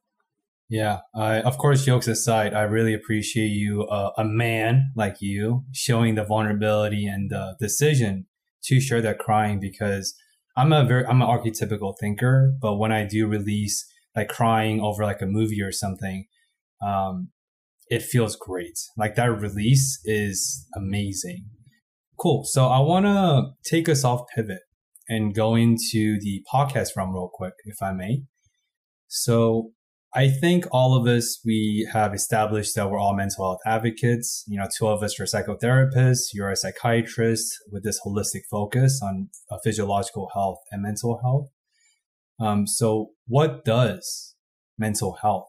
[0.68, 5.64] Yeah I, of course jokes aside i really appreciate you uh, a man like you
[5.72, 8.26] showing the vulnerability and the decision
[8.64, 10.14] to share that crying because
[10.56, 13.86] I'm a very I'm an archetypical thinker, but when I do release
[14.16, 16.26] like crying over like a movie or something,
[16.82, 17.30] um,
[17.88, 18.78] it feels great.
[18.96, 21.46] Like that release is amazing.
[22.18, 22.44] Cool.
[22.44, 24.60] So I want to take us off pivot
[25.08, 28.22] and go into the podcast realm real quick, if I may.
[29.08, 29.72] So
[30.12, 34.44] I think all of us, we have established that we're all mental health advocates.
[34.48, 36.34] You know, two of us are psychotherapists.
[36.34, 41.48] You're a psychiatrist with this holistic focus on uh, physiological health and mental health.
[42.40, 44.34] Um, so what does
[44.76, 45.46] mental health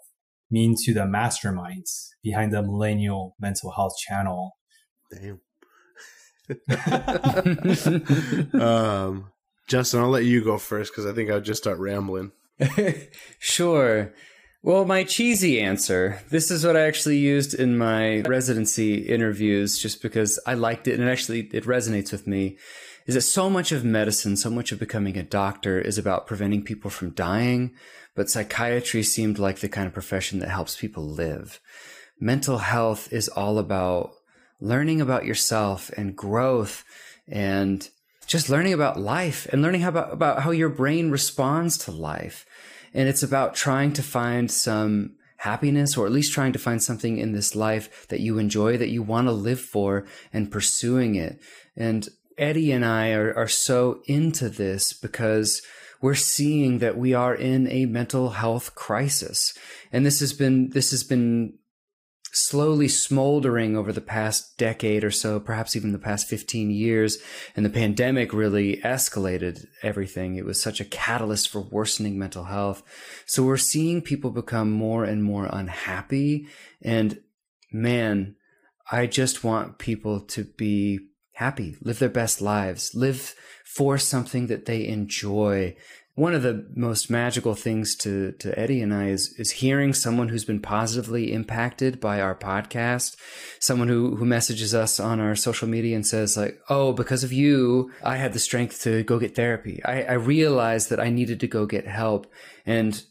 [0.51, 4.57] mean to the masterminds behind the millennial mental health channel?
[5.11, 5.41] Damn.
[8.61, 9.31] um,
[9.67, 12.31] Justin, I'll let you go first because I think I'll just start rambling.
[13.39, 14.13] sure.
[14.63, 20.03] Well, my cheesy answer this is what I actually used in my residency interviews just
[20.03, 22.57] because I liked it and it actually it resonates with me.
[23.07, 26.63] Is that so much of medicine, so much of becoming a doctor is about preventing
[26.63, 27.71] people from dying,
[28.15, 31.59] but psychiatry seemed like the kind of profession that helps people live.
[32.19, 34.13] Mental health is all about
[34.59, 36.83] learning about yourself and growth
[37.27, 37.89] and
[38.27, 42.45] just learning about life and learning about, about how your brain responds to life.
[42.93, 47.17] And it's about trying to find some happiness or at least trying to find something
[47.17, 51.41] in this life that you enjoy, that you want to live for and pursuing it.
[51.75, 55.61] And Eddie and I are, are so into this because
[56.01, 59.53] we're seeing that we are in a mental health crisis.
[59.91, 61.53] And this has been, this has been
[62.31, 67.17] slowly smoldering over the past decade or so, perhaps even the past 15 years.
[67.55, 70.35] And the pandemic really escalated everything.
[70.35, 72.83] It was such a catalyst for worsening mental health.
[73.25, 76.47] So we're seeing people become more and more unhappy.
[76.81, 77.19] And
[77.71, 78.35] man,
[78.91, 80.99] I just want people to be
[81.33, 85.75] happy, live their best lives, live for something that they enjoy,
[86.15, 90.27] one of the most magical things to, to Eddie and I is, is hearing someone
[90.27, 93.15] who's been positively impacted by our podcast,
[93.59, 97.31] someone who, who messages us on our social media and says like, Oh, because of
[97.31, 99.81] you, I had the strength to go get therapy.
[99.85, 102.27] I, I realized that I needed to go get help.
[102.65, 103.01] And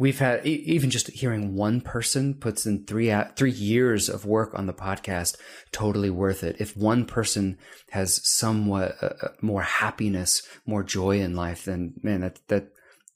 [0.00, 4.66] we've had even just hearing one person puts in three three years of work on
[4.66, 5.36] the podcast
[5.72, 6.56] totally worth it.
[6.58, 7.58] If one person
[7.90, 12.68] has somewhat uh, uh, more happiness more joy in life then man that that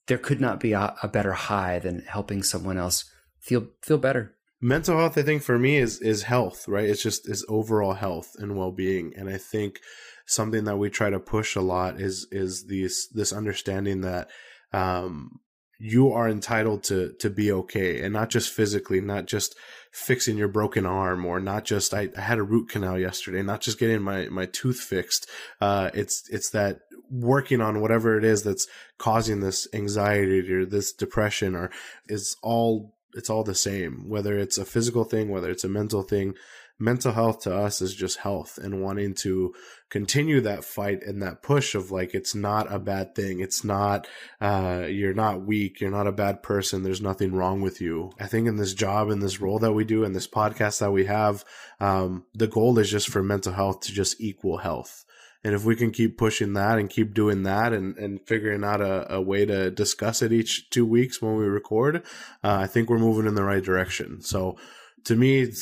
[0.06, 3.10] there could not be a, a better high than helping someone else
[3.40, 4.34] feel feel better.
[4.60, 6.88] Mental health i think for me is is health right?
[6.88, 9.14] It's just is overall health and well-being.
[9.16, 9.80] And i think
[10.26, 14.28] something that we try to push a lot is is this this understanding that
[14.74, 15.40] um
[15.78, 19.56] you are entitled to to be okay and not just physically not just
[19.90, 23.60] fixing your broken arm or not just I, I had a root canal yesterday not
[23.60, 25.28] just getting my my tooth fixed.
[25.60, 28.66] Uh it's it's that working on whatever it is that's
[28.98, 31.70] causing this anxiety or this depression or
[32.08, 36.02] it's all it's all the same whether it's a physical thing whether it's a mental
[36.02, 36.34] thing
[36.78, 39.54] mental health to us is just health and wanting to
[39.90, 43.40] continue that fight and that push of like it's not a bad thing.
[43.40, 44.06] It's not
[44.40, 45.80] uh you're not weak.
[45.80, 46.82] You're not a bad person.
[46.82, 48.10] There's nothing wrong with you.
[48.18, 50.92] I think in this job in this role that we do in this podcast that
[50.92, 51.44] we have
[51.78, 55.04] um the goal is just for mental health to just equal health.
[55.44, 58.80] And if we can keep pushing that and keep doing that and, and figuring out
[58.80, 61.96] a, a way to discuss it each two weeks when we record,
[62.42, 64.22] uh, I think we're moving in the right direction.
[64.22, 64.56] So
[65.04, 65.52] to me,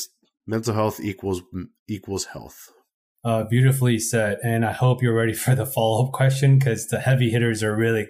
[0.46, 1.42] mental health equals
[1.88, 2.70] equals health.
[3.24, 4.38] Uh, beautifully said.
[4.42, 7.76] And I hope you're ready for the follow up question because the heavy hitters are
[7.76, 8.08] really.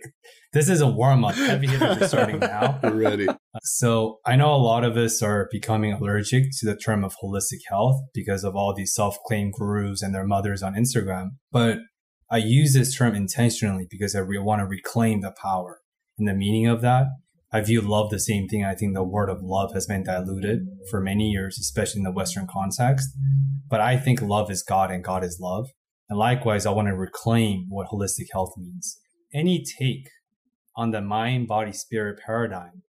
[0.55, 1.35] This is a warm up.
[1.35, 2.78] Heavy hitters are starting now.
[2.83, 3.26] We're ready.
[3.62, 7.61] So I know a lot of us are becoming allergic to the term of holistic
[7.68, 11.33] health because of all these self claimed gurus and their mothers on Instagram.
[11.51, 11.78] But
[12.30, 15.80] I use this term intentionally because I re- want to reclaim the power
[16.18, 17.07] and the meaning of that
[17.53, 18.64] I view love the same thing.
[18.64, 22.12] I think the word of love has been diluted for many years, especially in the
[22.12, 23.11] Western context.
[23.68, 25.68] But I think love is God and God is love.
[26.09, 28.98] And likewise, I want to reclaim what holistic health means.
[29.34, 30.09] Any take
[30.76, 32.82] on the mind, body, spirit paradigm,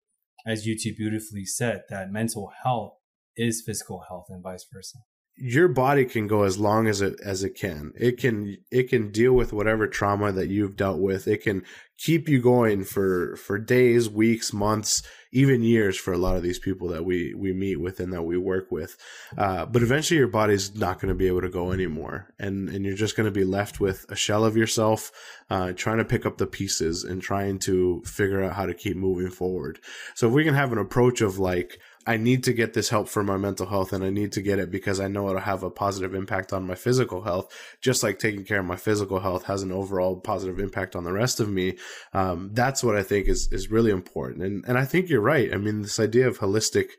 [0.47, 2.95] as you two beautifully said, that mental health
[3.37, 4.99] is physical health and vice versa
[5.37, 7.93] your body can go as long as it as it can.
[7.97, 11.27] It can it can deal with whatever trauma that you've dealt with.
[11.27, 11.65] It can
[11.99, 15.03] keep you going for for days, weeks, months,
[15.33, 18.23] even years for a lot of these people that we we meet with and that
[18.23, 18.97] we work with.
[19.39, 22.85] Uh, but eventually, your body's not going to be able to go anymore, and and
[22.85, 25.11] you're just going to be left with a shell of yourself,
[25.49, 28.97] uh, trying to pick up the pieces and trying to figure out how to keep
[28.97, 29.79] moving forward.
[30.15, 33.09] So if we can have an approach of like I need to get this help
[33.09, 35.63] for my mental health and I need to get it because I know it'll have
[35.63, 39.45] a positive impact on my physical health, just like taking care of my physical health
[39.45, 41.77] has an overall positive impact on the rest of me.
[42.13, 44.43] Um, that's what I think is, is really important.
[44.43, 45.53] And, and I think you're right.
[45.53, 46.91] I mean, this idea of holistic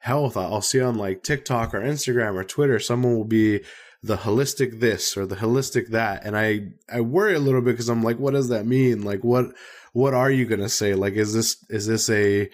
[0.00, 3.60] health, I'll see on like TikTok or Instagram or Twitter, someone will be
[4.02, 6.24] the holistic this or the holistic that.
[6.24, 9.02] And I, I worry a little bit because I'm like, what does that mean?
[9.02, 9.54] Like, what,
[9.92, 10.94] what are you going to say?
[10.94, 12.48] Like, is this, is this a,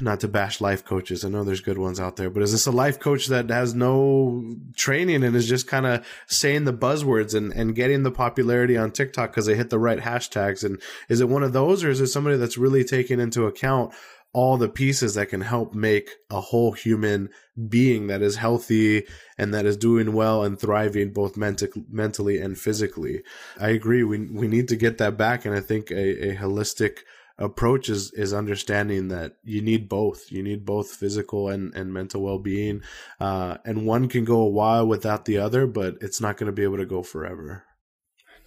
[0.00, 1.24] not to bash life coaches.
[1.24, 3.74] I know there's good ones out there, but is this a life coach that has
[3.74, 8.76] no training and is just kind of saying the buzzwords and, and getting the popularity
[8.76, 10.64] on TikTok because they hit the right hashtags?
[10.64, 13.92] And is it one of those or is it somebody that's really taking into account
[14.32, 17.30] all the pieces that can help make a whole human
[17.70, 19.06] being that is healthy
[19.38, 23.22] and that is doing well and thriving both menti- mentally and physically?
[23.58, 24.02] I agree.
[24.02, 25.46] We, we need to get that back.
[25.46, 26.98] And I think a, a holistic
[27.38, 30.30] approach is is understanding that you need both.
[30.32, 32.82] You need both physical and and mental well-being.
[33.20, 36.52] Uh, and one can go a while without the other but it's not going to
[36.52, 37.64] be able to go forever.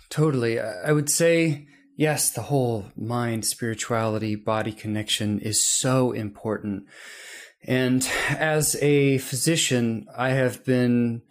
[0.09, 0.59] Totally.
[0.59, 6.85] I would say yes the whole mind spirituality body connection is so important.
[7.63, 11.21] And as a physician i have been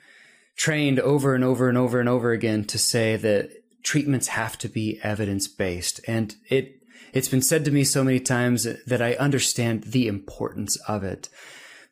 [0.56, 3.50] trained over and over and over and over again to say that
[3.82, 6.78] treatments have to be evidence based and it
[7.12, 11.28] it's been said to me so many times that I understand the importance of it.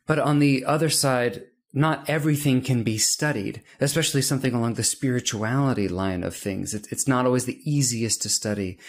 [0.05, 1.43] But on the other side,
[1.73, 6.73] not everything can be studied, especially something along the spirituality line of things.
[6.73, 8.79] It's not always the easiest to study.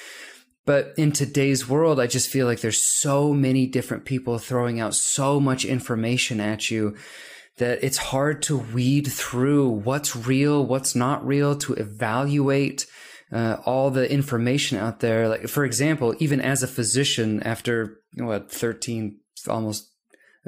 [0.65, 4.95] But in today's world, I just feel like there's so many different people throwing out
[4.95, 6.95] so much information at you
[7.57, 12.87] that it's hard to weed through what's real, what's not real, to evaluate
[13.33, 15.29] uh, all the information out there.
[15.29, 19.19] Like, for example, even as a physician, after what, 13,
[19.49, 19.91] almost,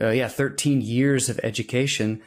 [0.01, 2.23] uh, yeah, 13 years of education,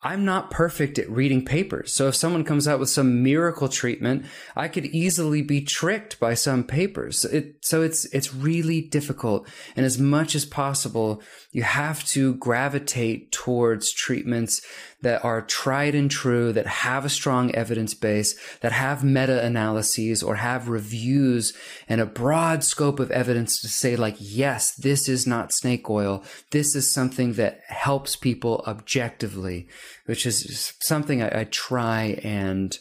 [0.00, 1.92] I'm not perfect at reading papers.
[1.92, 6.34] So if someone comes out with some miracle treatment, I could easily be tricked by
[6.34, 7.24] some papers.
[7.24, 9.48] It, so it's, it's really difficult.
[9.74, 11.20] And as much as possible,
[11.50, 14.60] you have to gravitate towards treatments
[15.00, 20.22] that are tried and true, that have a strong evidence base, that have meta analyses
[20.22, 21.56] or have reviews
[21.88, 26.24] and a broad scope of evidence to say like, yes, this is not snake oil.
[26.50, 29.68] This is something that helps people objectively,
[30.06, 32.76] which is something I, I try and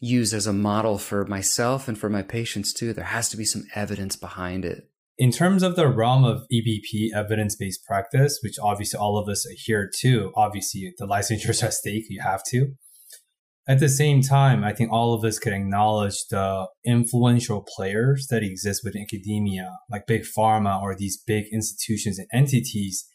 [0.00, 2.92] use as a model for myself and for my patients too.
[2.92, 4.88] There has to be some evidence behind it.
[5.18, 9.46] In terms of the realm of EBP, evidence based practice, which obviously all of us
[9.46, 12.74] adhere to, obviously the licensures at stake, you have to.
[13.68, 18.44] At the same time, I think all of us can acknowledge the influential players that
[18.44, 23.06] exist within academia, like big pharma or these big institutions and entities.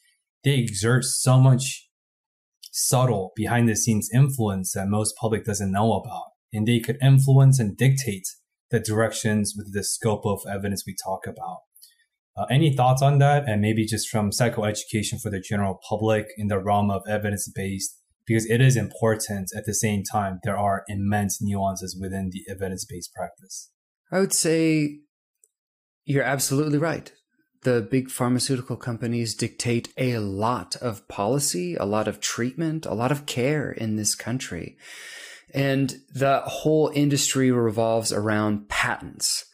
[0.44, 1.88] They exert so much
[2.72, 6.26] subtle behind the scenes influence that most public doesn't know about.
[6.54, 8.28] And they could influence and dictate
[8.72, 11.60] the directions with the scope of evidence we talk about.
[12.38, 13.48] Uh, any thoughts on that?
[13.48, 17.98] And maybe just from psychoeducation for the general public in the realm of evidence based,
[18.26, 22.86] because it is important at the same time, there are immense nuances within the evidence
[22.86, 23.70] based practice.
[24.12, 25.00] I would say
[26.06, 27.12] you're absolutely right.
[27.64, 33.12] The big pharmaceutical companies dictate a lot of policy, a lot of treatment, a lot
[33.12, 34.78] of care in this country.
[35.54, 39.46] And the whole industry revolves around patents.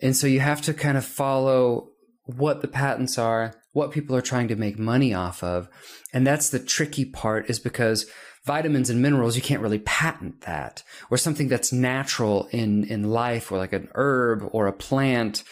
[0.00, 1.90] And so you have to kind of follow
[2.24, 5.68] what the patents are, what people are trying to make money off of.
[6.12, 8.06] And that's the tricky part is because
[8.44, 13.50] vitamins and minerals, you can't really patent that or something that's natural in, in life
[13.50, 15.42] or like an herb or a plant.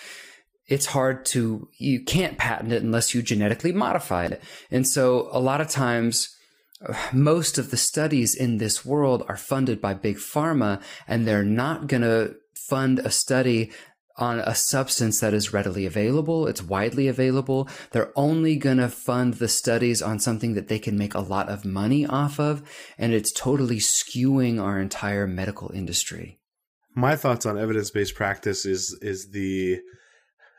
[0.69, 4.43] It's hard to, you can't patent it unless you genetically modify it.
[4.71, 6.33] And so a lot of times,
[7.13, 11.87] most of the studies in this world are funded by big pharma and they're not
[11.87, 13.71] going to fund a study
[14.19, 17.69] on a substance that is readily available, it's widely available.
[17.93, 21.51] They're only going to fund the studies on something that they can make a lot
[21.51, 22.63] of money off of,
[22.97, 26.39] and it's totally skewing our entire medical industry.
[26.95, 29.81] My thoughts on evidence-based practice is is the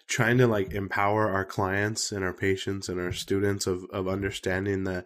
[0.08, 4.86] trying to like empower our clients and our patients and our students of of understanding
[4.86, 5.06] that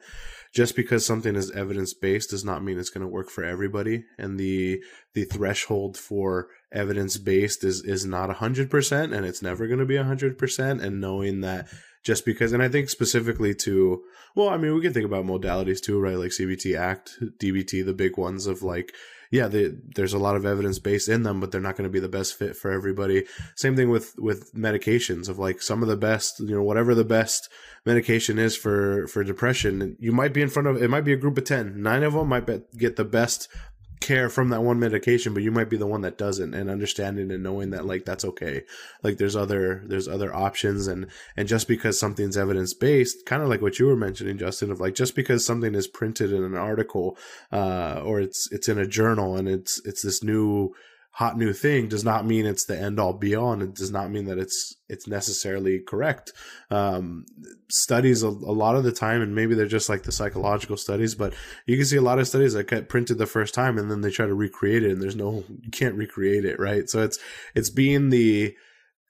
[0.54, 4.06] just because something is evidence based does not mean it's going to work for everybody.
[4.18, 4.84] And the
[5.14, 9.96] the threshold for evidence based is is not 100% and it's never going to be
[9.96, 11.68] 100% and knowing that
[12.04, 14.02] just because and i think specifically to
[14.36, 16.18] well i mean we can think about modalities too right?
[16.18, 18.94] Like cbt act dbt the big ones of like
[19.32, 21.90] yeah they, there's a lot of evidence based in them but they're not going to
[21.90, 23.26] be the best fit for everybody.
[23.56, 27.04] Same thing with with medications of like some of the best you know whatever the
[27.06, 27.50] best
[27.86, 31.18] medication is for for depression you might be in front of it might be a
[31.18, 32.46] group of 10 nine of them might
[32.78, 33.48] get the best
[34.02, 37.32] care from that one medication but you might be the one that doesn't and understanding
[37.32, 38.64] and knowing that like that's okay.
[39.04, 43.50] Like there's other there's other options and and just because something's evidence based kind of
[43.50, 46.56] like what you were mentioning justin of like just because something is printed in an
[46.56, 47.18] article
[47.52, 50.74] uh or it's it's in a journal and it's it's this new
[51.14, 54.10] hot new thing does not mean it's the end all be all it does not
[54.10, 56.32] mean that it's it's necessarily correct.
[56.70, 57.26] Um,
[57.70, 61.16] studies a, a, lot of the time and maybe they're just like the psychological studies
[61.16, 61.34] but
[61.66, 64.02] you can see a lot of studies that get printed the first time and then
[64.02, 66.90] they try to recreate it and there's no you can't recreate it right?
[66.90, 67.20] So it's
[67.56, 68.56] it's being the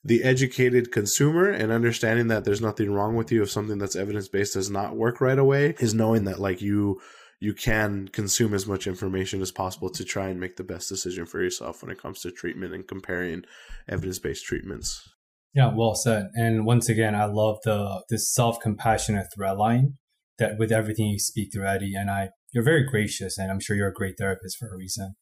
[0.03, 4.27] the educated consumer and understanding that there's nothing wrong with you if something that's evidence
[4.27, 6.99] based does not work right away is knowing that like you
[7.41, 11.25] you can consume as much information as possible to try and make the best decision
[11.25, 13.43] for yourself when it comes to treatment and comparing
[13.89, 15.09] evidence-based treatments.
[15.55, 16.27] Yeah, well said.
[16.35, 19.95] And once again, I love the this self-compassionate thread line
[20.37, 23.75] that with everything you speak through Eddie, and I you're very gracious, and I'm sure
[23.75, 25.15] you're a great therapist for a reason.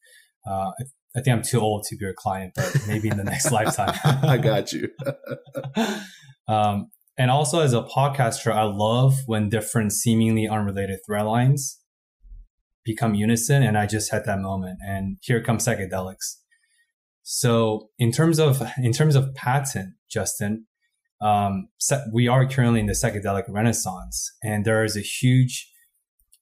[0.46, 0.70] Uh,
[1.16, 3.98] I, think I'm too old to be your client, but maybe in the next lifetime.
[4.04, 4.88] I got you.
[6.48, 11.79] um, and also as a podcaster, I love when different seemingly unrelated thread lines
[12.84, 13.62] become unison.
[13.62, 14.78] And I just had that moment.
[14.86, 16.36] And here comes psychedelics.
[17.22, 20.66] So in terms of in terms of patent, Justin,
[21.20, 21.68] um,
[22.12, 25.70] we are currently in the psychedelic renaissance, and there is a huge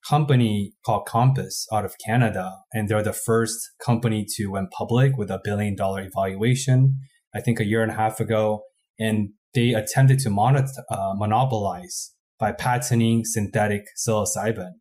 [0.08, 5.30] company called Compass out of Canada, and they're the first company to went public with
[5.30, 7.00] a billion dollar evaluation.
[7.34, 8.62] I think a year and a half ago,
[8.98, 14.72] and they attempted to monet- uh, monopolize by patenting synthetic psilocybin.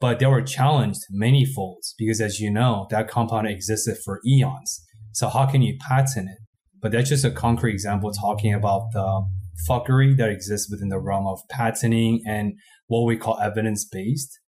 [0.00, 4.84] But they were challenged many folds because, as you know, that compound existed for eons.
[5.12, 6.38] So how can you patent it?
[6.82, 9.26] But that's just a concrete example talking about the
[9.68, 12.54] fuckery that exists within the realm of patenting and
[12.88, 14.38] what we call evidence based.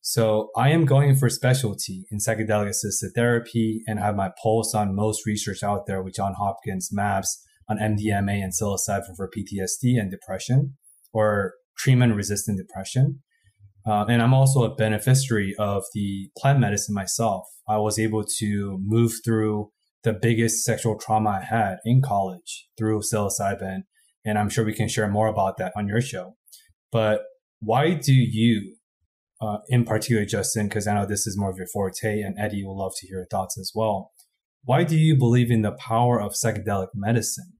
[0.00, 4.94] So I am going for specialty in psychedelic assisted therapy and have my pulse on
[4.94, 10.10] most research out there with John Hopkins MAPS on MDMA and psilocybin for PTSD and
[10.10, 10.74] depression
[11.12, 13.22] or treatment resistant depression.
[13.86, 17.46] Uh, and I'm also a beneficiary of the plant medicine myself.
[17.68, 19.70] I was able to move through
[20.02, 23.82] the biggest sexual trauma I had in college through psilocybin.
[24.24, 26.36] And I'm sure we can share more about that on your show.
[26.90, 27.22] But
[27.60, 28.76] why do you,
[29.40, 32.64] uh, in particular, Justin, because I know this is more of your forte, and Eddie
[32.64, 34.12] will love to hear your thoughts as well.
[34.64, 37.52] Why do you believe in the power of psychedelic medicine,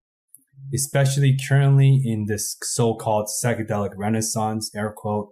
[0.74, 5.28] especially currently in this so-called psychedelic renaissance, air quote,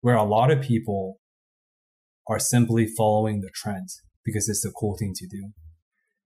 [0.00, 1.18] where a lot of people
[2.28, 3.88] are simply following the trend
[4.24, 5.50] because it's the cool thing to do?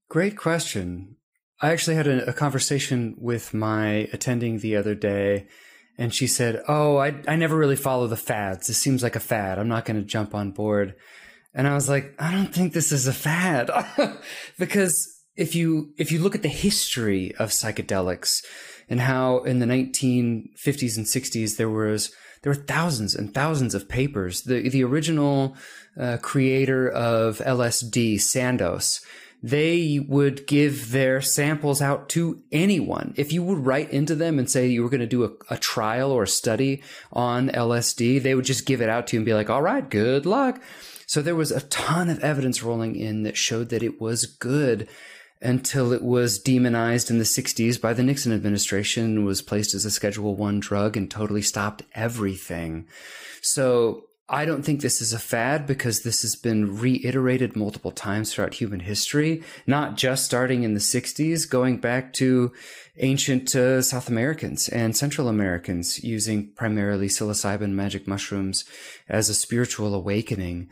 [0.09, 1.16] Great question.
[1.61, 5.47] I actually had a, a conversation with my attending the other day,
[5.97, 8.66] and she said, Oh, I, I never really follow the fads.
[8.66, 9.59] This seems like a fad.
[9.59, 10.95] I'm not going to jump on board.
[11.55, 13.70] And I was like, I don't think this is a fad
[14.59, 18.45] because if you if you look at the history of psychedelics
[18.89, 22.12] and how in the 1950s and 60s there was
[22.45, 24.43] there were thousands and thousands of papers.
[24.43, 25.57] The the original
[25.99, 29.01] uh, creator of LSD, Sandoz,
[29.43, 33.15] they would give their samples out to anyone.
[33.17, 35.57] If you would write into them and say you were going to do a, a,
[35.57, 36.83] trial or a study
[37.13, 39.89] on LSD, they would just give it out to you and be like, all right,
[39.89, 40.63] good luck.
[41.07, 44.87] So there was a ton of evidence rolling in that showed that it was good
[45.45, 49.91] until it was demonized in the 60s by the Nixon administration, was placed as a
[49.91, 52.87] Schedule 1 drug and totally stopped everything.
[53.43, 58.33] So I don't think this is a fad because this has been reiterated multiple times
[58.33, 62.51] throughout human history, not just starting in the 60s, going back to
[62.97, 68.65] ancient uh, South Americans and Central Americans using primarily psilocybin magic mushrooms
[69.11, 70.71] as a spiritual awakening.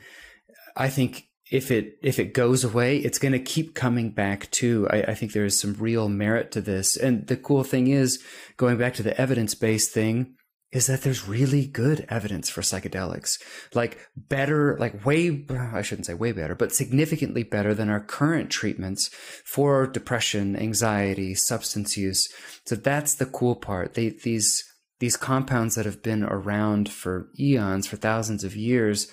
[0.75, 4.89] I think if it if it goes away, it's going to keep coming back too.
[4.91, 6.97] I, I think there is some real merit to this.
[6.97, 8.23] And the cool thing is,
[8.57, 10.35] going back to the evidence based thing,
[10.73, 13.39] is that there's really good evidence for psychedelics,
[13.75, 18.51] like better, like way, I shouldn't say way better, but significantly better than our current
[18.51, 19.11] treatments
[19.45, 22.27] for depression, anxiety, substance use.
[22.65, 23.93] So that's the cool part.
[23.93, 24.65] They, these,
[24.99, 29.09] these compounds that have been around for eons, for thousands of years,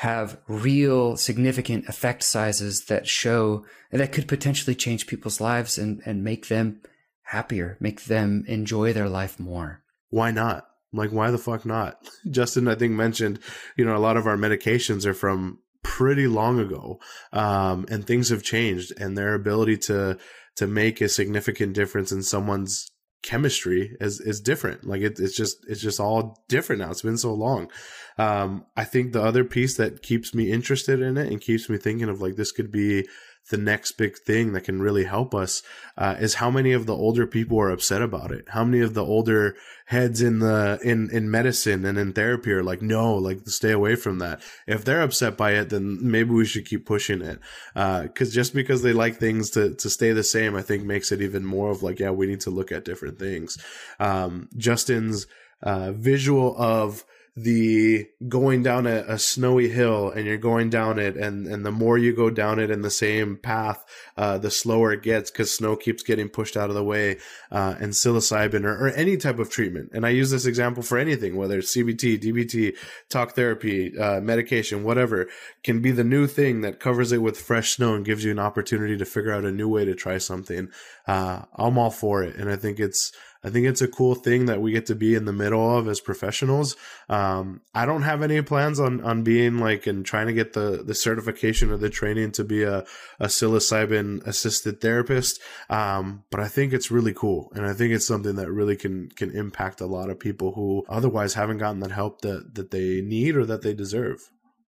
[0.00, 6.24] have real significant effect sizes that show that could potentially change people's lives and, and
[6.24, 6.80] make them
[7.24, 9.82] happier, make them enjoy their life more.
[10.08, 10.66] Why not?
[10.90, 11.98] Like, why the fuck not?
[12.30, 13.40] Justin, I think, mentioned,
[13.76, 16.98] you know, a lot of our medications are from pretty long ago.
[17.34, 20.16] Um, and things have changed and their ability to,
[20.56, 22.90] to make a significant difference in someone's
[23.22, 24.86] chemistry is, is different.
[24.86, 26.90] Like it, it's just, it's just all different now.
[26.90, 27.70] It's been so long.
[28.18, 31.78] Um, I think the other piece that keeps me interested in it and keeps me
[31.78, 33.06] thinking of like this could be
[33.48, 35.62] the next big thing that can really help us
[35.96, 38.44] uh, is how many of the older people are upset about it.
[38.48, 39.56] How many of the older
[39.86, 43.96] heads in the in in medicine and in therapy are like, no, like stay away
[43.96, 44.40] from that.
[44.66, 47.40] If they're upset by it, then maybe we should keep pushing it.
[47.74, 51.10] Because uh, just because they like things to to stay the same, I think makes
[51.10, 53.58] it even more of like, yeah, we need to look at different things.
[53.98, 55.26] Um, Justin's
[55.62, 57.04] uh, visual of
[57.36, 61.70] the going down a, a, snowy hill and you're going down it and and the
[61.70, 63.84] more you go down it in the same path
[64.16, 67.16] uh, the slower it gets because snow keeps getting pushed out of the way
[67.52, 69.90] uh, and psilocybin or, or, any type of treatment.
[69.92, 72.76] And i use this example for anything whether it's cbt dbt
[73.08, 75.28] talk therapy uh, medication whatever
[75.62, 78.40] can be the new thing that covers it with fresh snow and gives you an
[78.40, 80.68] opportunity to figure out a new way to try something.
[81.06, 82.34] Uh, i'm all for it.
[82.34, 83.12] And i think it's
[83.42, 85.88] I think it's a cool thing that we get to be in the middle of
[85.88, 86.76] as professionals.
[87.08, 90.82] Um, I don't have any plans on, on being like and trying to get the,
[90.84, 92.84] the certification or the training to be a,
[93.18, 95.40] a psilocybin assisted therapist.
[95.70, 97.50] Um, but I think it's really cool.
[97.54, 100.84] And I think it's something that really can, can impact a lot of people who
[100.88, 104.18] otherwise haven't gotten that help that, that they need or that they deserve.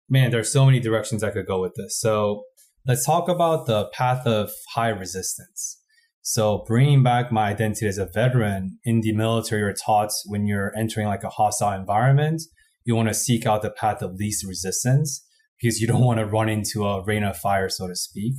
[0.08, 1.98] Man, there's so many directions I could go with this.
[2.00, 2.44] So
[2.86, 5.82] let's talk about the path of high resistance.
[6.28, 10.76] So bringing back my identity as a veteran in the military, you're taught when you're
[10.76, 12.42] entering like a hostile environment,
[12.84, 15.24] you want to seek out the path of least resistance
[15.62, 18.34] because you don't want to run into a rain of fire, so to speak.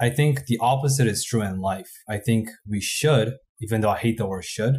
[0.00, 1.90] I think the opposite is true in life.
[2.08, 4.76] I think we should, even though I hate the word should,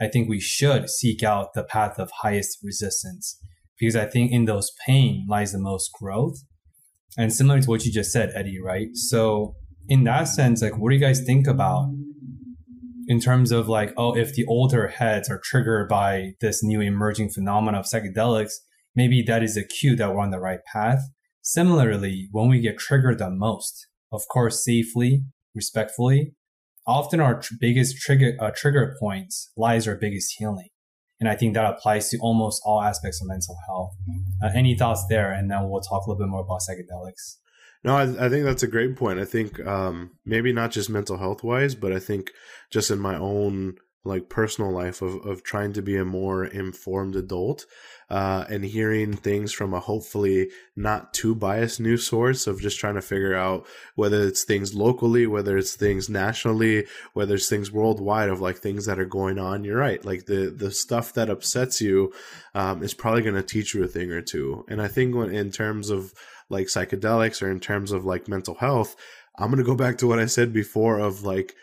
[0.00, 3.38] I think we should seek out the path of highest resistance
[3.78, 6.38] because I think in those pain lies the most growth.
[7.16, 8.88] And similar to what you just said, Eddie, right?
[8.94, 9.54] So
[9.88, 11.92] in that sense, like, what do you guys think about
[13.06, 17.30] in terms of like, oh, if the older heads are triggered by this new emerging
[17.30, 18.52] phenomenon of psychedelics,
[18.96, 21.00] maybe that is a cue that we're on the right path.
[21.42, 25.24] Similarly, when we get triggered the most, of course, safely,
[25.54, 26.32] respectfully,
[26.86, 30.68] often our tr- biggest trigger uh, trigger points lies our biggest healing.
[31.20, 33.92] And I think that applies to almost all aspects of mental health.
[34.42, 35.32] Uh, any thoughts there?
[35.32, 37.36] And then we'll talk a little bit more about psychedelics.
[37.84, 39.20] No, I, I think that's a great point.
[39.20, 42.30] I think um, maybe not just mental health wise, but I think
[42.70, 43.76] just in my own
[44.06, 47.64] like personal life of, of trying to be a more informed adult
[48.10, 52.96] uh, and hearing things from a hopefully not too biased news source of just trying
[52.96, 58.28] to figure out whether it's things locally whether it's things nationally whether it's things worldwide
[58.28, 59.64] of like things that are going on.
[59.64, 60.04] You're right.
[60.04, 62.12] Like the the stuff that upsets you
[62.54, 64.66] um, is probably going to teach you a thing or two.
[64.68, 66.12] And i think when in terms of
[66.50, 68.96] like psychedelics or in terms of like mental health
[69.38, 71.54] i'm going to go back to what i said before of like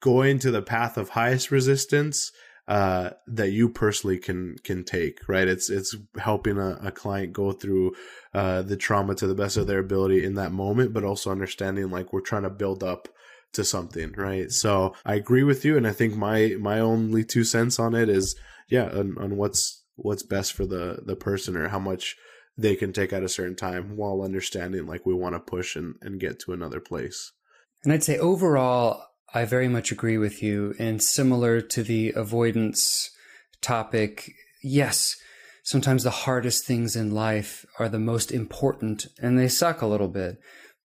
[0.00, 2.32] going to the path of highest resistance
[2.70, 5.48] uh, that you personally can can take right?
[5.48, 7.94] It's it's helping a, a client go through
[8.32, 11.90] uh, the trauma to the best of their ability in that moment but also understanding
[11.90, 13.08] like we're trying to build up
[13.54, 14.52] to something right?
[14.52, 18.08] So i agree with you and i think my my only two cents on it
[18.08, 18.36] is
[18.68, 22.16] yeah on, on what's what's best for the the person or how much
[22.56, 25.94] they can take at a certain time while understanding like we want to push and,
[26.02, 27.32] and get to another place
[27.84, 30.74] and i'd say overall I very much agree with you.
[30.78, 33.10] And similar to the avoidance
[33.60, 34.32] topic,
[34.62, 35.16] yes,
[35.62, 40.08] sometimes the hardest things in life are the most important and they suck a little
[40.08, 40.40] bit.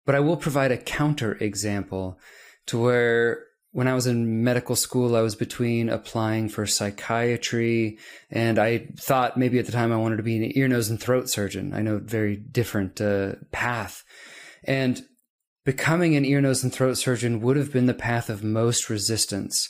[0.05, 2.19] But I will provide a counter example
[2.67, 7.97] to where when I was in medical school, I was between applying for psychiatry
[8.29, 11.01] and I thought maybe at the time I wanted to be an ear, nose, and
[11.01, 11.73] throat surgeon.
[11.73, 14.03] I know very different uh, path.
[14.63, 15.01] And
[15.65, 19.69] becoming an ear, nose, and throat surgeon would have been the path of most resistance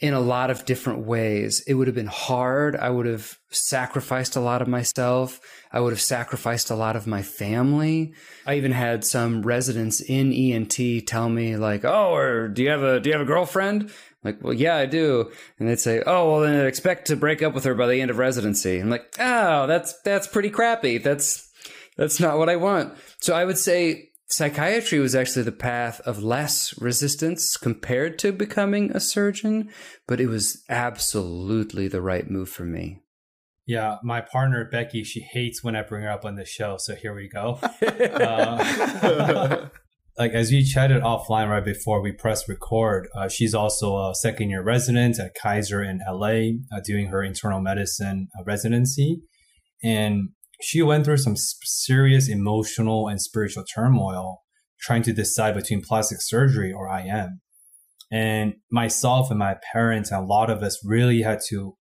[0.00, 1.62] in a lot of different ways.
[1.66, 2.74] It would have been hard.
[2.74, 5.40] I would have sacrificed a lot of myself.
[5.72, 8.14] I would have sacrificed a lot of my family.
[8.46, 12.82] I even had some residents in ENT tell me like, "Oh, or do you have
[12.82, 13.90] a do you have a girlfriend?" I'm
[14.32, 15.30] like, well, yeah, I do.
[15.58, 18.10] And they'd say, "Oh, well, then expect to break up with her by the end
[18.10, 20.98] of residency." I'm like, "Oh, that's that's pretty crappy.
[20.98, 21.46] That's
[21.96, 26.22] that's not what I want." So I would say psychiatry was actually the path of
[26.22, 29.70] less resistance compared to becoming a surgeon,
[30.06, 33.02] but it was absolutely the right move for me.
[33.66, 36.76] Yeah, my partner Becky, she hates when I bring her up on the show.
[36.78, 37.60] So here we go.
[37.82, 39.68] uh,
[40.18, 44.50] like as we chatted offline right before we press record, uh, she's also a second
[44.50, 49.22] year resident at Kaiser in LA, uh, doing her internal medicine uh, residency.
[49.82, 50.30] And
[50.60, 54.42] she went through some serious emotional and spiritual turmoil
[54.80, 57.40] trying to decide between plastic surgery or IM.
[58.10, 61.76] And myself and my parents and a lot of us really had to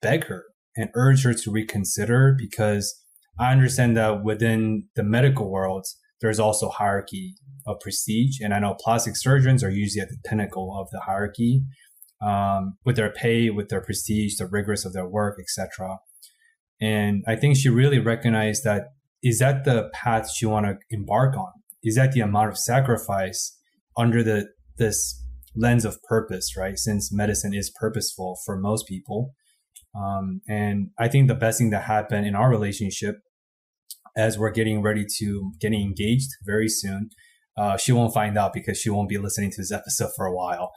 [0.00, 0.44] beg her
[0.76, 3.02] and urge her to reconsider because
[3.38, 5.86] I understand that within the medical world,
[6.20, 7.34] there's also hierarchy
[7.66, 8.40] of prestige.
[8.40, 11.62] And I know plastic surgeons are usually at the pinnacle of the hierarchy
[12.20, 15.98] um, with their pay, with their prestige, the rigorous of their work, etc.
[16.80, 18.84] And I think she really recognized that
[19.22, 21.50] is that the path she want to embark on?
[21.82, 23.56] Is that the amount of sacrifice
[23.96, 25.24] under the this
[25.56, 26.78] lens of purpose, right?
[26.78, 29.34] Since medicine is purposeful for most people.
[29.94, 33.16] Um, and I think the best thing that happened in our relationship
[34.16, 37.10] as we're getting ready to getting engaged very soon
[37.58, 40.34] uh, she won't find out because she won't be listening to this episode for a
[40.34, 40.70] while.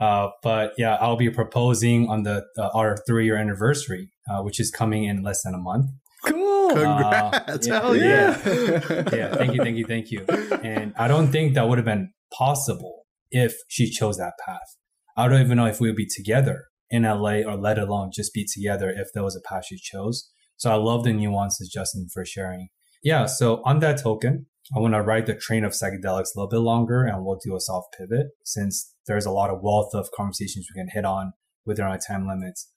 [0.00, 4.58] Uh, but yeah, I'll be proposing on the uh, our three year anniversary, uh, which
[4.58, 5.90] is coming in less than a month.
[6.26, 6.70] Cool.
[6.70, 7.66] Congrats.
[7.66, 8.38] yeah, Hell yeah.
[8.46, 9.04] yeah.
[9.12, 9.34] yeah.
[9.34, 9.62] Thank you.
[9.62, 9.86] Thank you.
[9.86, 10.26] Thank you.
[10.62, 14.76] And I don't think that would have been possible if she chose that path.
[15.16, 18.32] I don't even know if we would be together in LA or let alone just
[18.32, 20.30] be together if there was a path she chose.
[20.56, 22.68] So I love the nuances, Justin, for sharing.
[23.02, 23.26] Yeah.
[23.26, 26.58] So on that token, I want to ride the train of psychedelics a little bit
[26.58, 30.66] longer and we'll do a soft pivot since there's a lot of wealth of conversations
[30.74, 31.32] we can hit on
[31.66, 32.70] within our time limits.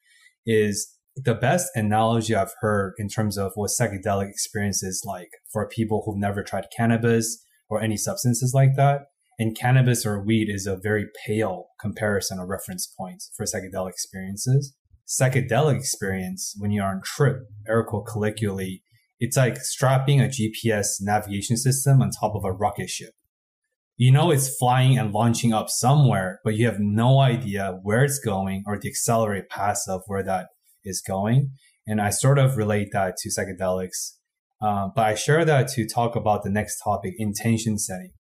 [0.46, 5.68] Is the best analogy I've heard in terms of what psychedelic experience is like for
[5.68, 9.02] people who've never tried cannabis or any substances like that.
[9.40, 14.76] And cannabis or weed is a very pale comparison or reference point for psychedelic experiences.
[15.08, 17.38] Psychedelic experience, when you're on trip,
[17.88, 18.84] quote colloquially,
[19.20, 23.14] it's like strapping a GPS navigation system on top of a rocket ship.
[23.96, 28.20] You know it's flying and launching up somewhere, but you have no idea where it's
[28.20, 30.50] going or the accelerated path of where that
[30.84, 31.52] is going.
[31.88, 34.14] And I sort of relate that to psychedelics.
[34.62, 38.12] Uh, but I share that to talk about the next topic, intention setting.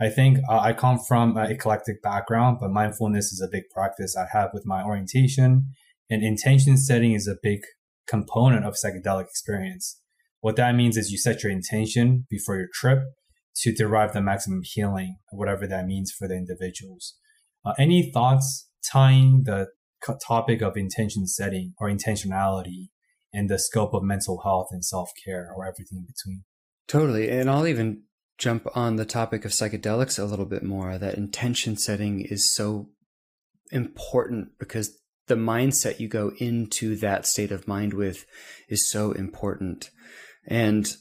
[0.00, 4.16] I think uh, I come from an eclectic background, but mindfulness is a big practice
[4.16, 5.70] I have with my orientation.
[6.10, 7.60] And intention setting is a big
[8.06, 10.00] component of psychedelic experience.
[10.44, 12.98] What that means is you set your intention before your trip
[13.62, 17.14] to derive the maximum healing, whatever that means for the individuals.
[17.64, 19.68] Uh, any thoughts tying the
[20.22, 22.88] topic of intention setting or intentionality
[23.32, 26.44] and the scope of mental health and self care or everything in between?
[26.88, 27.30] Totally.
[27.30, 28.02] And I'll even
[28.36, 30.98] jump on the topic of psychedelics a little bit more.
[30.98, 32.90] That intention setting is so
[33.72, 34.94] important because
[35.26, 38.26] the mindset you go into that state of mind with
[38.68, 39.88] is so important.
[40.46, 40.94] And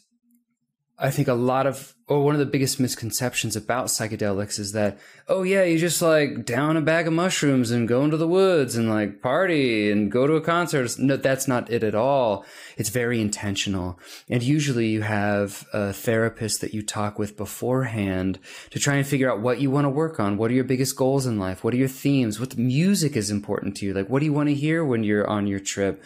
[0.99, 4.99] I think a lot of, or one of the biggest misconceptions about psychedelics is that,
[5.27, 8.75] oh yeah, you just like down a bag of mushrooms and go into the woods
[8.75, 10.97] and like party and go to a concert.
[10.99, 12.45] No, that's not it at all.
[12.77, 13.99] It's very intentional.
[14.29, 18.37] And usually you have a therapist that you talk with beforehand
[18.69, 20.37] to try and figure out what you want to work on.
[20.37, 21.63] What are your biggest goals in life?
[21.63, 22.39] What are your themes?
[22.39, 23.93] What music is important to you?
[23.93, 26.03] Like, what do you want to hear when you're on your trip?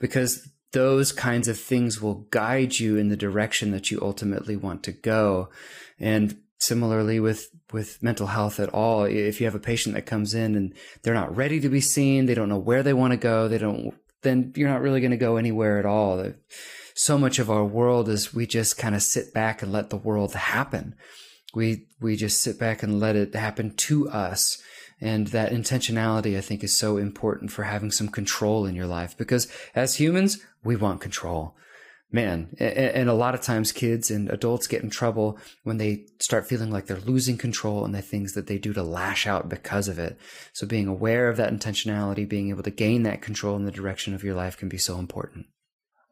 [0.00, 4.82] Because those kinds of things will guide you in the direction that you ultimately want
[4.84, 5.48] to go.
[5.98, 10.34] And similarly with with mental health at all if you have a patient that comes
[10.34, 13.16] in and they're not ready to be seen they don't know where they want to
[13.16, 16.32] go they don't then you're not really going to go anywhere at all.
[16.94, 19.96] So much of our world is we just kind of sit back and let the
[19.96, 20.94] world happen.
[21.54, 24.62] We we just sit back and let it happen to us
[25.00, 29.16] and that intentionality, I think, is so important for having some control in your life
[29.16, 31.56] because as humans, we want control.
[32.12, 36.44] Man, and a lot of times kids and adults get in trouble when they start
[36.44, 39.86] feeling like they're losing control and the things that they do to lash out because
[39.86, 40.18] of it.
[40.52, 44.12] So being aware of that intentionality, being able to gain that control in the direction
[44.12, 45.46] of your life can be so important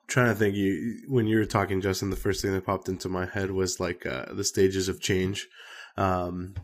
[0.09, 3.09] trying to think you when you were talking justin the first thing that popped into
[3.09, 5.47] my head was like uh, the stages of change
[5.97, 6.55] um,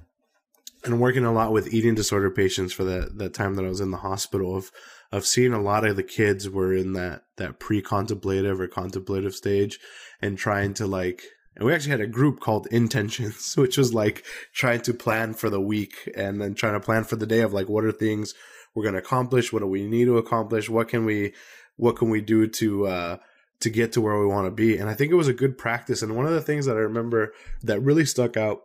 [0.85, 3.81] and working a lot with eating disorder patients for that that time that I was
[3.81, 4.71] in the hospital of
[5.13, 9.79] of seeing a lot of the kids were in that that pre-contemplative or contemplative stage
[10.21, 11.25] and trying to like
[11.57, 15.51] and we actually had a group called intentions which was like trying to plan for
[15.51, 18.35] the week and then trying to plan for the day of like what are things
[18.75, 19.53] we're going to accomplish?
[19.53, 20.69] What do we need to accomplish?
[20.69, 21.33] What can we
[21.77, 23.17] what can we do to uh
[23.61, 24.77] to get to where we want to be?
[24.77, 26.03] And i think it was a good practice.
[26.03, 27.33] And one of the things that i remember
[27.63, 28.63] that really stuck out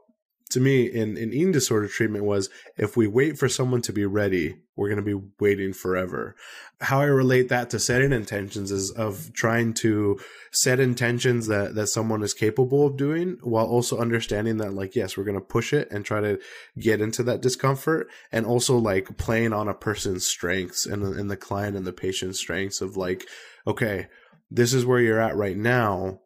[0.49, 4.05] to me in, in eating disorder treatment was if we wait for someone to be
[4.05, 6.35] ready, we're going to be waiting forever.
[6.81, 10.19] How I relate that to setting intentions is of trying to
[10.51, 15.17] set intentions that, that someone is capable of doing while also understanding that like, yes,
[15.17, 16.39] we're going to push it and try to
[16.79, 21.37] get into that discomfort and also like playing on a person's strengths and, and the
[21.37, 23.27] client and the patient's strengths of like,
[23.67, 24.07] okay,
[24.49, 26.21] this is where you're at right now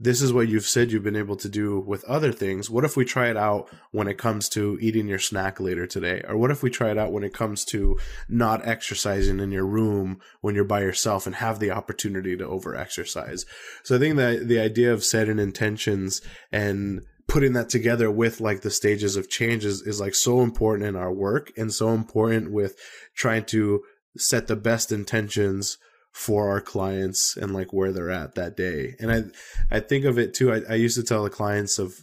[0.00, 2.70] this is what you've said you've been able to do with other things.
[2.70, 6.22] What if we try it out when it comes to eating your snack later today?
[6.28, 9.66] Or what if we try it out when it comes to not exercising in your
[9.66, 13.44] room when you're by yourself and have the opportunity to over exercise?
[13.82, 16.22] So I think that the idea of setting intentions
[16.52, 20.96] and putting that together with like the stages of changes is like so important in
[20.96, 22.76] our work and so important with
[23.14, 23.82] trying to
[24.16, 25.76] set the best intentions
[26.12, 28.94] for our clients and like where they're at that day.
[28.98, 30.52] And I, I think of it too.
[30.52, 31.94] I, I used to tell the clients of,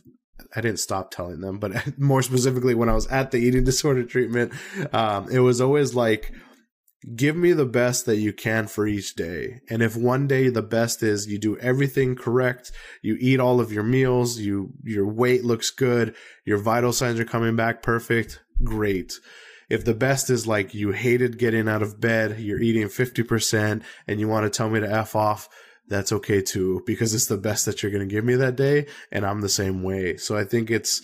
[0.55, 4.03] I didn't stop telling them, but more specifically when I was at the eating disorder
[4.03, 4.53] treatment,
[4.93, 6.31] um, it was always like,
[7.15, 9.59] give me the best that you can for each day.
[9.69, 12.71] And if one day the best is you do everything correct,
[13.03, 17.25] you eat all of your meals, you, your weight looks good, your vital signs are
[17.25, 19.13] coming back perfect, great
[19.69, 24.19] if the best is like you hated getting out of bed, you're eating 50% and
[24.19, 25.49] you want to tell me to F off,
[25.87, 28.87] that's okay too, because it's the best that you're going to give me that day.
[29.11, 30.17] And I'm the same way.
[30.17, 31.01] So I think it's,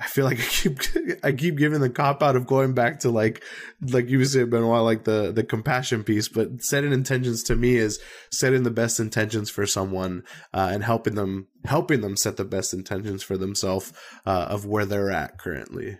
[0.00, 0.78] I feel like I keep
[1.24, 3.42] I keep giving the cop out of going back to like
[3.80, 8.00] like you said Benoit like the the compassion piece, but setting intentions to me is
[8.30, 10.22] setting the best intentions for someone
[10.54, 13.92] uh, and helping them helping them set the best intentions for themselves
[14.26, 15.98] uh, of where they're at currently.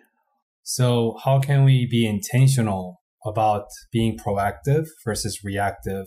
[0.70, 6.04] So how can we be intentional about being proactive versus reactive?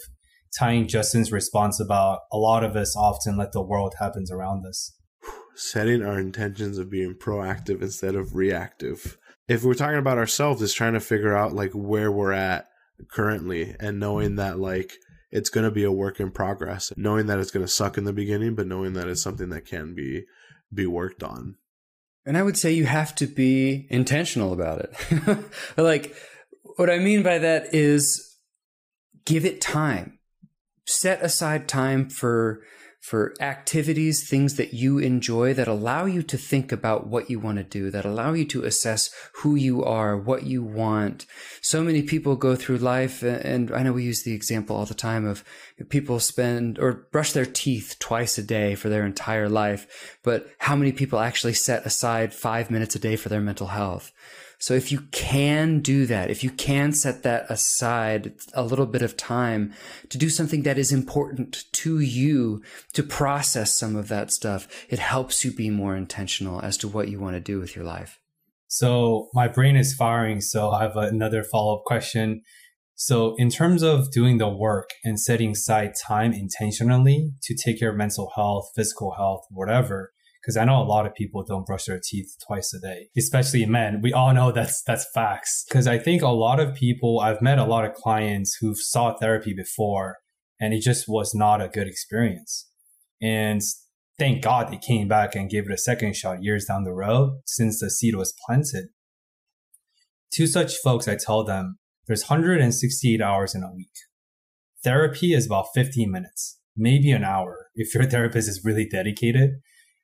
[0.56, 4.96] Tying Justin's response about a lot of us often let the world happen around us.
[5.56, 9.18] Setting our intentions of being proactive instead of reactive.
[9.48, 12.68] If we're talking about ourselves, it's trying to figure out like where we're at
[13.10, 14.94] currently and knowing that like
[15.32, 18.04] it's going to be a work in progress, knowing that it's going to suck in
[18.04, 20.26] the beginning, but knowing that it's something that can be
[20.72, 21.56] be worked on.
[22.26, 25.38] And I would say you have to be intentional about it.
[25.78, 26.16] like,
[26.76, 28.38] what I mean by that is
[29.26, 30.20] give it time.
[30.86, 32.62] Set aside time for
[33.02, 37.58] for activities, things that you enjoy that allow you to think about what you want
[37.58, 41.26] to do, that allow you to assess who you are, what you want.
[41.62, 44.94] So many people go through life, and I know we use the example all the
[44.94, 45.44] time of
[45.90, 50.76] people spend or brush their teeth twice a day for their entire life, but how
[50.76, 54.12] many people actually set aside five minutes a day for their mental health?
[54.62, 59.02] So if you can do that, if you can set that aside a little bit
[59.02, 59.74] of time
[60.10, 62.62] to do something that is important to you
[62.94, 67.10] to process some of that stuff, it helps you be more intentional as to what
[67.10, 68.20] you want to do with your life.
[68.68, 70.42] So my brain is firing.
[70.42, 72.44] So I have another follow up question.
[72.94, 77.90] So in terms of doing the work and setting aside time intentionally to take care
[77.90, 80.11] of mental health, physical health, whatever,
[80.42, 83.66] because I know a lot of people don't brush their teeth twice a day, especially
[83.66, 84.02] men.
[84.02, 85.66] We all know that's that's facts.
[85.68, 89.20] Because I think a lot of people, I've met a lot of clients who've sought
[89.20, 90.18] therapy before,
[90.60, 92.68] and it just was not a good experience.
[93.22, 93.62] And
[94.18, 97.42] thank God they came back and gave it a second shot years down the road
[97.46, 98.88] since the seed was planted.
[100.34, 101.78] To such folks, I tell them
[102.08, 103.92] there's 168 hours in a week.
[104.84, 109.52] Therapy is about 15 minutes, maybe an hour if your therapist is really dedicated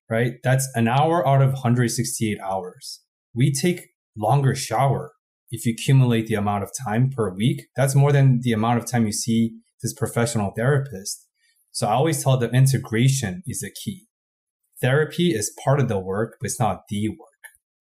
[0.10, 0.34] right?
[0.44, 3.02] That's an hour out of 168 hours.
[3.34, 5.14] We take longer shower
[5.52, 7.68] if you accumulate the amount of time per week.
[7.76, 11.26] That's more than the amount of time you see this professional therapist.
[11.72, 14.06] So I always tell them integration is the key.
[14.82, 17.18] Therapy is part of the work, but it's not the work.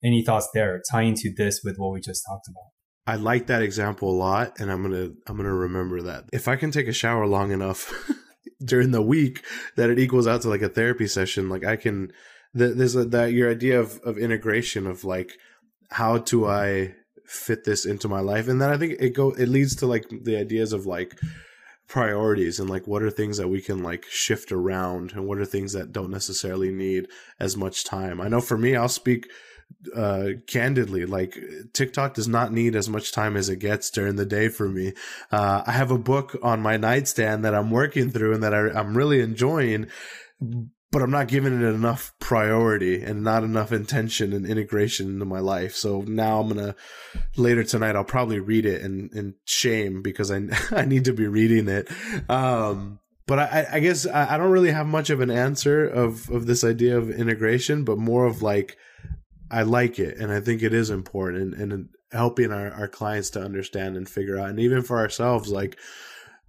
[0.05, 2.71] Any thoughts there tying to this with what we just talked about?
[3.07, 6.25] I like that example a lot and I'm going to I'm going to remember that.
[6.33, 7.93] If I can take a shower long enough
[8.65, 9.45] during the week
[9.77, 12.11] that it equals out to like a therapy session like i can
[12.55, 15.33] there's a, that your idea of of integration of like
[15.91, 16.95] how do i
[17.27, 18.49] fit this into my life?
[18.49, 21.19] And then i think it go it leads to like the ideas of like
[21.89, 25.45] priorities and like what are things that we can like shift around and what are
[25.45, 27.07] things that don't necessarily need
[27.39, 28.21] as much time.
[28.21, 29.29] I know for me i'll speak
[29.95, 31.39] uh, candidly, like
[31.73, 34.93] TikTok does not need as much time as it gets during the day for me.
[35.31, 38.71] Uh, I have a book on my nightstand that I'm working through and that I,
[38.71, 39.87] I'm really enjoying,
[40.91, 45.41] but I'm not giving it enough priority and not enough intention and integration into my
[45.41, 45.75] life.
[45.75, 46.75] So now I'm gonna
[47.37, 51.69] later tonight I'll probably read it in shame because I I need to be reading
[51.69, 51.89] it.
[52.31, 56.47] Um, but I, I guess I don't really have much of an answer of of
[56.47, 58.77] this idea of integration, but more of like
[59.51, 63.43] I like it and I think it is important and, helping our, our clients to
[63.43, 65.77] understand and figure out and even for ourselves like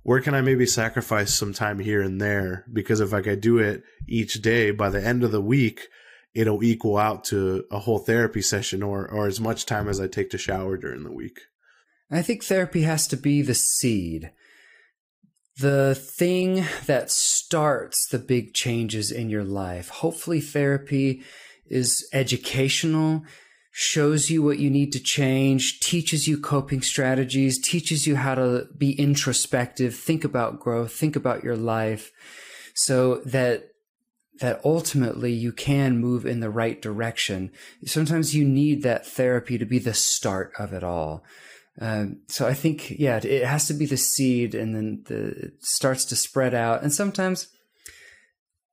[0.04, 3.82] where can I maybe sacrifice some time here and there because if I do it
[4.08, 5.88] each day by the end of the week
[6.38, 10.08] it'll equal out to a whole therapy session or or as much time as I
[10.08, 11.40] take to shower during the week.
[12.12, 14.32] I think therapy has to be the seed.
[15.60, 19.90] The thing that starts the big changes in your life.
[19.90, 21.24] Hopefully therapy
[21.70, 23.24] is educational,
[23.72, 28.68] shows you what you need to change, teaches you coping strategies, teaches you how to
[28.78, 32.12] be introspective, think about growth, think about your life
[32.74, 33.70] so that
[34.40, 37.52] that ultimately you can move in the right direction.
[37.86, 41.24] Sometimes you need that therapy to be the start of it all.
[41.80, 45.66] Um, so I think, yeah, it has to be the seed and then the, it
[45.66, 46.84] starts to spread out.
[46.84, 47.48] And sometimes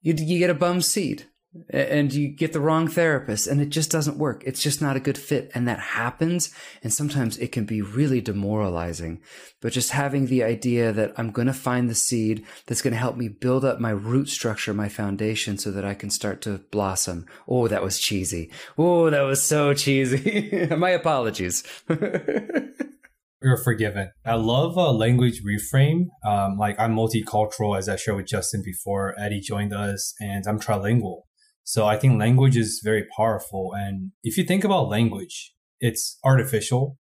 [0.02, 1.26] you, you get a bum seed
[1.70, 4.42] and you get the wrong therapist and it just doesn't work.
[4.44, 5.50] It's just not a good fit.
[5.54, 6.52] And that happens.
[6.82, 9.20] And sometimes it can be really demoralizing.
[9.60, 12.98] But just having the idea that I'm going to find the seed that's going to
[12.98, 16.58] help me build up my root structure, my foundation so that I can start to
[16.70, 17.26] blossom.
[17.46, 18.50] Oh, that was cheesy.
[18.76, 20.66] Oh, that was so cheesy.
[20.76, 21.62] my apologies.
[23.42, 24.10] You're forgiven.
[24.24, 26.06] I love uh, language reframe.
[26.26, 29.14] Um, like I'm multicultural, as I shared with Justin before.
[29.20, 31.24] Eddie joined us, and I'm trilingual.
[31.64, 33.72] So I think language is very powerful.
[33.74, 36.98] And if you think about language, it's artificial,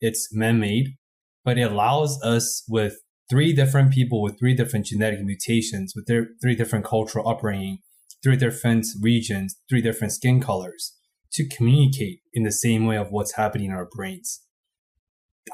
[0.00, 0.96] it's man made,
[1.44, 2.96] but it allows us with
[3.28, 7.78] three different people with three different genetic mutations, with their three different cultural upbringing,
[8.22, 10.96] three different regions, three different skin colors
[11.32, 14.42] to communicate in the same way of what's happening in our brains.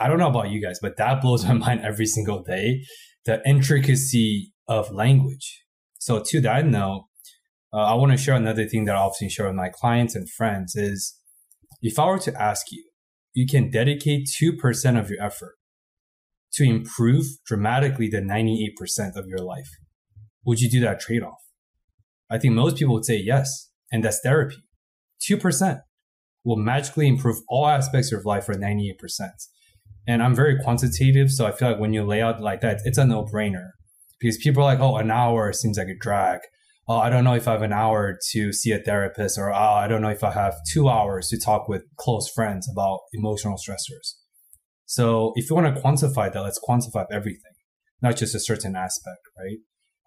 [0.01, 2.85] I don't know about you guys, but that blows my mind every single day.
[3.25, 5.63] The intricacy of language.
[5.99, 7.07] So to that note,
[7.75, 10.31] uh, I want to share another thing that I often share with my clients and
[10.31, 11.19] friends is
[11.83, 12.85] if I were to ask you,
[13.35, 15.57] you can dedicate 2% of your effort
[16.53, 19.69] to improve dramatically the 98% of your life.
[20.47, 21.41] Would you do that trade off?
[22.31, 23.71] I think most people would say yes.
[23.91, 24.57] And that's therapy.
[25.29, 25.81] 2%
[26.45, 28.93] will magically improve all aspects of life for 98%.
[30.07, 31.31] And I'm very quantitative.
[31.31, 33.71] So I feel like when you lay out like that, it's a no brainer
[34.21, 36.41] because people are like, oh, an hour seems like a drag
[36.89, 39.57] oh, I don't know if I have an hour to see a therapist, or oh,
[39.57, 43.57] I don't know if I have two hours to talk with close friends about emotional
[43.57, 44.15] stressors.
[44.87, 47.53] So if you want to quantify that, let's quantify everything,
[48.03, 49.59] not just a certain aspect, right?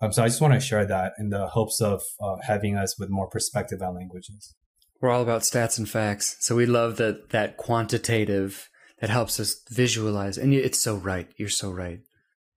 [0.02, 2.99] Um, so I just want to share that in the hopes of uh, having us
[2.99, 4.54] with more perspective on languages.
[5.02, 9.62] We're all about stats and facts, so we love that that quantitative that helps us
[9.70, 10.38] visualize.
[10.38, 11.28] And it's so right.
[11.38, 11.99] You're so right.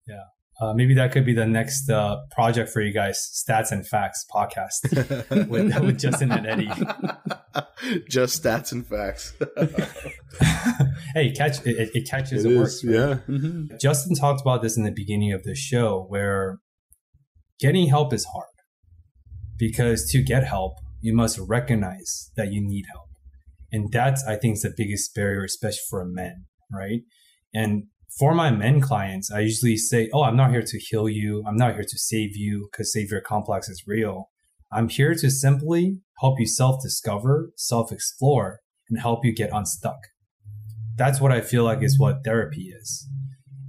[0.06, 0.24] Yeah.
[0.60, 4.26] Uh, maybe that could be the next uh, project for you guys stats and facts
[4.32, 4.82] podcast
[5.48, 6.70] with, with justin and eddie.
[8.10, 9.34] Just stats and facts.
[11.14, 12.94] Hey catch it, it catches it, it works right?
[12.94, 13.18] yeah.
[13.28, 13.76] Mm-hmm.
[13.80, 16.58] justin talked about this in the beginning of the show where
[17.58, 18.46] getting help is hard.
[19.58, 23.08] Because to get help you must recognize that you need help.
[23.72, 27.00] And that's i think is the biggest barrier especially for men right?
[27.52, 27.84] And
[28.18, 31.44] for my men clients, I usually say, Oh, I'm not here to heal you.
[31.46, 34.30] I'm not here to save you because savior complex is real.
[34.72, 39.98] I'm here to simply help you self discover, self explore, and help you get unstuck.
[40.96, 43.08] That's what I feel like is what therapy is.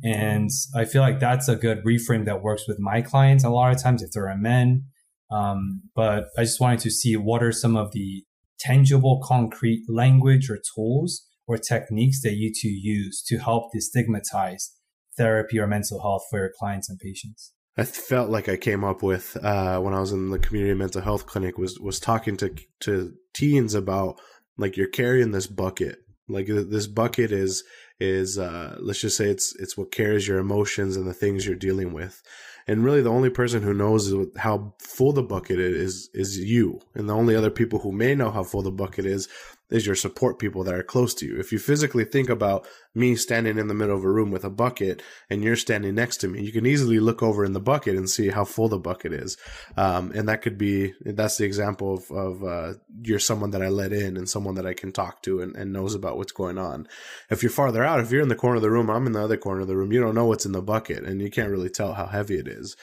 [0.03, 3.72] And I feel like that's a good reframe that works with my clients a lot
[3.73, 4.85] of times if they're men.
[5.31, 8.23] Um, but I just wanted to see what are some of the
[8.59, 14.69] tangible, concrete language or tools or techniques that you two use to help destigmatize
[15.18, 17.52] therapy or mental health for your clients and patients?
[17.78, 21.02] I felt like I came up with uh, when I was in the community mental
[21.02, 24.19] health clinic was was talking to to teens about
[24.57, 25.99] like you're carrying this bucket.
[26.28, 27.64] Like this bucket is
[27.99, 31.56] is uh, let's just say it's it's what carries your emotions and the things you're
[31.56, 32.22] dealing with.
[32.68, 36.80] And really the only person who knows how full the bucket is is you.
[36.94, 39.28] And the only other people who may know how full the bucket is
[39.72, 41.39] is your support people that are close to you.
[41.39, 44.49] If you physically think about me standing in the middle of a room with a
[44.49, 47.95] bucket and you're standing next to me, you can easily look over in the bucket
[47.95, 49.38] and see how full the bucket is.
[49.77, 53.69] Um, and that could be, that's the example of, of uh, you're someone that I
[53.69, 56.57] let in and someone that I can talk to and, and knows about what's going
[56.57, 56.88] on.
[57.30, 59.23] If you're farther out, if you're in the corner of the room, I'm in the
[59.23, 61.49] other corner of the room, you don't know what's in the bucket and you can't
[61.49, 62.76] really tell how heavy it is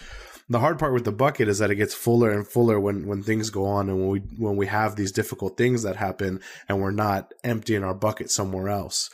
[0.49, 3.23] the hard part with the bucket is that it gets fuller and fuller when when
[3.23, 6.81] things go on and when we when we have these difficult things that happen and
[6.81, 9.11] we're not emptying our bucket somewhere else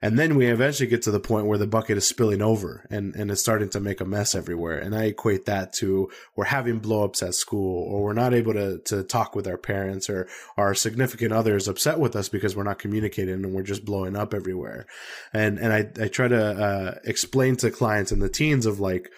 [0.00, 3.16] and then we eventually get to the point where the bucket is spilling over and,
[3.16, 4.78] and it's starting to make a mess everywhere.
[4.78, 8.78] And I equate that to we're having blowups at school or we're not able to,
[8.78, 12.78] to talk with our parents or our significant others upset with us because we're not
[12.78, 14.86] communicating and we're just blowing up everywhere.
[15.32, 19.10] And, and I, I try to, uh, explain to clients and the teens of like,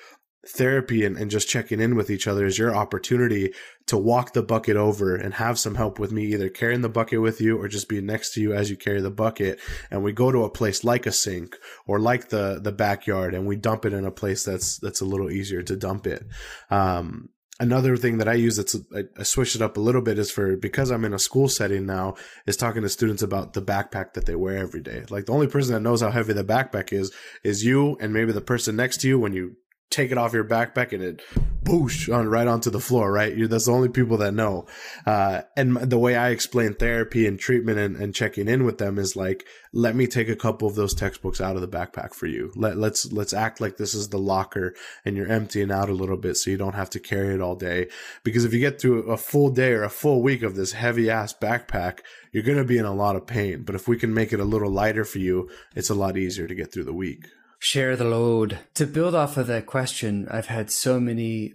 [0.46, 3.52] therapy and, and just checking in with each other is your opportunity
[3.86, 7.20] to walk the bucket over and have some help with me either carrying the bucket
[7.20, 9.60] with you or just being next to you as you carry the bucket
[9.90, 11.56] and we go to a place like a sink
[11.86, 15.04] or like the the backyard and we dump it in a place that's that's a
[15.04, 16.24] little easier to dump it
[16.70, 20.18] um, another thing that I use that's I, I switched it up a little bit
[20.18, 22.14] is for because I'm in a school setting now
[22.46, 25.04] is talking to students about the backpack that they wear every day.
[25.10, 27.12] Like the only person that knows how heavy the backpack is
[27.44, 29.56] is you and maybe the person next to you when you
[29.90, 31.22] take it off your backpack and it
[31.64, 33.36] boosh on right onto the floor, right?
[33.36, 34.66] You're, that's the only people that know.
[35.06, 38.98] Uh, and the way I explain therapy and treatment and, and, checking in with them
[38.98, 42.26] is like, let me take a couple of those textbooks out of the backpack for
[42.26, 42.52] you.
[42.56, 46.16] Let, let's, let's act like this is the locker and you're emptying out a little
[46.16, 47.88] bit so you don't have to carry it all day.
[48.24, 51.10] Because if you get through a full day or a full week of this heavy
[51.10, 52.00] ass backpack,
[52.32, 53.62] you're going to be in a lot of pain.
[53.62, 56.46] But if we can make it a little lighter for you, it's a lot easier
[56.46, 57.28] to get through the week
[57.60, 58.58] share the load.
[58.74, 61.54] To build off of that question, I've had so many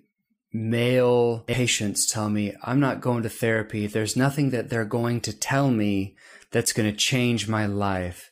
[0.54, 3.88] male patients tell me, I'm not going to therapy.
[3.88, 6.16] There's nothing that they're going to tell me
[6.52, 8.32] that's going to change my life.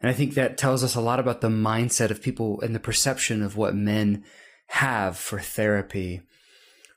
[0.00, 2.80] And I think that tells us a lot about the mindset of people and the
[2.80, 4.24] perception of what men
[4.68, 6.22] have for therapy.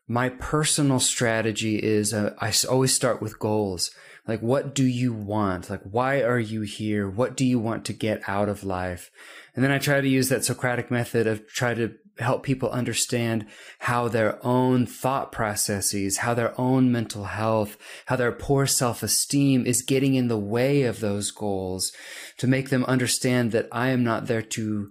[0.07, 3.89] My personal strategy is uh, I always start with goals.
[4.27, 5.69] Like, what do you want?
[5.69, 7.09] Like, why are you here?
[7.09, 9.09] What do you want to get out of life?
[9.55, 13.45] And then I try to use that Socratic method of try to help people understand
[13.79, 19.81] how their own thought processes, how their own mental health, how their poor self-esteem is
[19.81, 21.91] getting in the way of those goals
[22.37, 24.89] to make them understand that I am not there to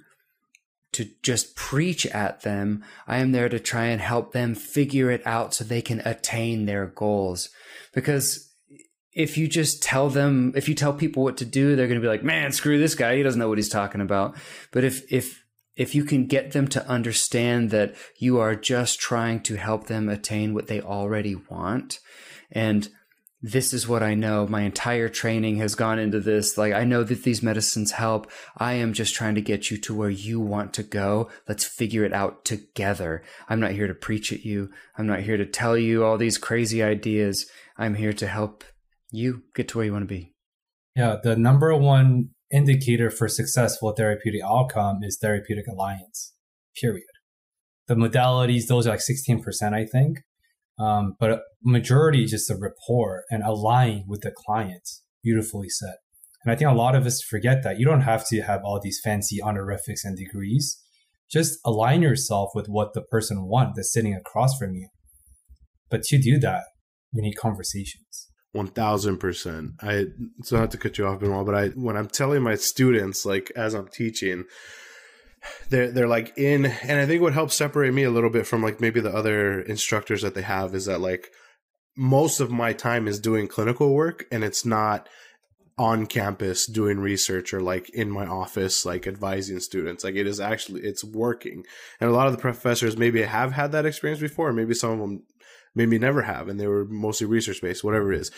[0.93, 2.83] to just preach at them.
[3.07, 6.67] I am there to try and help them figure it out so they can attain
[6.67, 7.49] their goals.
[7.95, 8.50] Because
[9.13, 12.05] if you just tell them, if you tell people what to do, they're going to
[12.05, 13.17] be like, man, screw this guy.
[13.17, 14.37] He doesn't know what he's talking about.
[14.71, 15.45] But if, if,
[15.77, 20.09] if you can get them to understand that you are just trying to help them
[20.09, 22.01] attain what they already want
[22.53, 22.89] and
[23.43, 24.47] this is what I know.
[24.47, 26.59] My entire training has gone into this.
[26.59, 28.31] Like, I know that these medicines help.
[28.59, 31.31] I am just trying to get you to where you want to go.
[31.49, 33.23] Let's figure it out together.
[33.49, 34.71] I'm not here to preach at you.
[34.99, 37.47] I'm not here to tell you all these crazy ideas.
[37.79, 38.63] I'm here to help
[39.13, 40.35] you get to where you want to be.
[40.97, 41.17] Yeah.
[41.23, 46.35] The number one indicator for successful therapeutic outcome is therapeutic alliance,
[46.81, 47.05] period.
[47.87, 50.19] The modalities, those are like 16%, I think.
[50.79, 54.89] Um, but majority just a rapport and align with the client.
[55.23, 55.97] Beautifully said.
[56.43, 58.81] And I think a lot of us forget that you don't have to have all
[58.81, 60.83] these fancy honorifics and degrees.
[61.31, 64.89] Just align yourself with what the person wants that's sitting across from you.
[65.91, 66.63] But to do that,
[67.13, 68.30] we need conversations.
[68.53, 69.73] One thousand percent.
[69.81, 70.07] I
[70.43, 73.53] so not to cut you off, Benoit, but I when I'm telling my students, like
[73.55, 74.45] as I'm teaching,
[75.69, 78.63] they're they're like in and i think what helps separate me a little bit from
[78.63, 81.31] like maybe the other instructors that they have is that like
[81.97, 85.09] most of my time is doing clinical work and it's not
[85.81, 90.05] on campus doing research or like in my office like advising students.
[90.05, 91.65] Like it is actually it's working.
[91.99, 94.53] And a lot of the professors maybe have had that experience before.
[94.53, 95.23] Maybe some of them
[95.75, 98.31] maybe never have and they were mostly research based whatever it is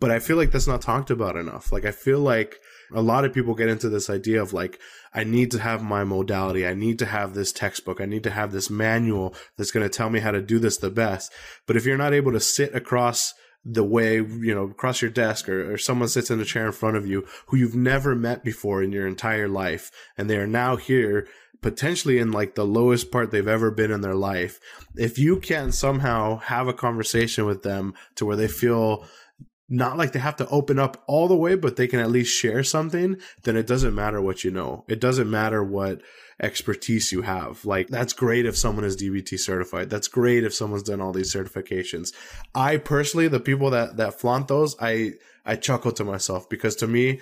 [0.00, 2.56] but i feel like that's not talked about enough like i feel like
[2.94, 4.78] a lot of people get into this idea of like
[5.12, 6.66] I need to have my modality.
[6.66, 8.00] I need to have this textbook.
[8.00, 10.76] I need to have this manual that's going to tell me how to do this
[10.76, 11.32] the best.
[11.66, 13.32] But if you're not able to sit across
[13.64, 16.72] the way, you know, across your desk or, or someone sits in a chair in
[16.72, 20.46] front of you who you've never met before in your entire life, and they are
[20.46, 21.26] now here
[21.60, 24.60] potentially in like the lowest part they've ever been in their life.
[24.96, 29.06] If you can somehow have a conversation with them to where they feel
[29.68, 32.36] not like they have to open up all the way, but they can at least
[32.36, 34.84] share something, then it doesn't matter what you know.
[34.88, 36.02] It doesn't matter what
[36.40, 37.64] expertise you have.
[37.64, 39.90] Like, that's great if someone is DBT certified.
[39.90, 42.14] That's great if someone's done all these certifications.
[42.54, 45.14] I personally, the people that, that flaunt those, I,
[45.44, 47.20] I chuckle to myself because to me,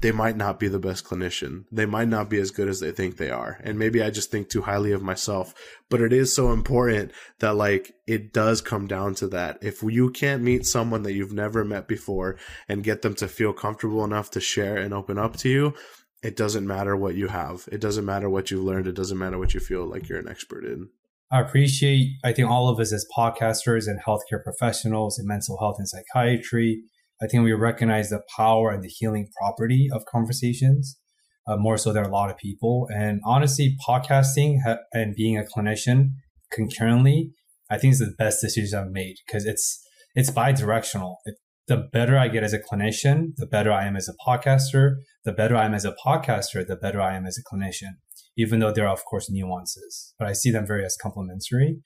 [0.00, 1.64] they might not be the best clinician.
[1.70, 3.60] They might not be as good as they think they are.
[3.62, 5.54] And maybe I just think too highly of myself.
[5.88, 9.58] But it is so important that like it does come down to that.
[9.62, 12.36] If you can't meet someone that you've never met before
[12.68, 15.74] and get them to feel comfortable enough to share and open up to you,
[16.22, 17.68] it doesn't matter what you have.
[17.70, 18.86] It doesn't matter what you've learned.
[18.86, 20.88] It doesn't matter what you feel like you're an expert in.
[21.30, 25.76] I appreciate, I think all of us as podcasters and healthcare professionals in mental health
[25.78, 26.82] and psychiatry,
[27.22, 30.98] I think we recognize the power and the healing property of conversations
[31.46, 32.88] uh, more so than a lot of people.
[32.92, 36.10] And honestly, podcasting ha- and being a clinician
[36.50, 37.30] concurrently,
[37.70, 39.80] I think is the best decision I've made because it's
[40.14, 41.18] it's bi-directional.
[41.24, 41.36] It,
[41.68, 44.96] the better I get as a clinician, the better I am as a podcaster.
[45.24, 47.92] The better I am as a podcaster, the better I am as a clinician.
[48.36, 51.78] Even though there are of course nuances, but I see them very as complementary.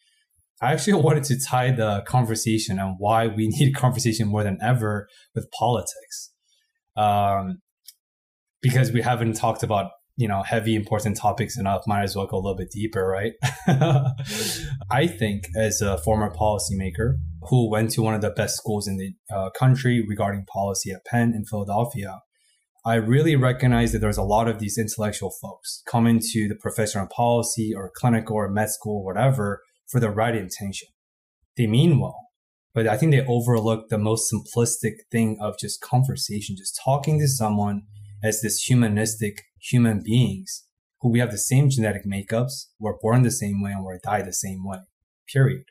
[0.60, 5.08] I actually wanted to tie the conversation on why we need conversation more than ever
[5.34, 6.32] with politics.
[6.96, 7.58] Um,
[8.62, 12.38] because we haven't talked about, you know, heavy important topics enough, might as well go
[12.38, 13.34] a little bit deeper, right?
[14.90, 18.96] I think as a former policymaker who went to one of the best schools in
[18.96, 22.20] the uh, country regarding policy at Penn in Philadelphia,
[22.84, 27.00] I really recognize that there's a lot of these intellectual folks coming to the profession
[27.00, 30.88] of policy or clinical or med school, or whatever, for the right intention.
[31.56, 32.28] They mean well,
[32.74, 37.28] but I think they overlook the most simplistic thing of just conversation, just talking to
[37.28, 37.82] someone
[38.22, 40.64] as this humanistic human beings
[41.00, 44.22] who we have the same genetic makeups, we're born the same way and we're die
[44.22, 44.78] the same way,
[45.32, 45.64] period.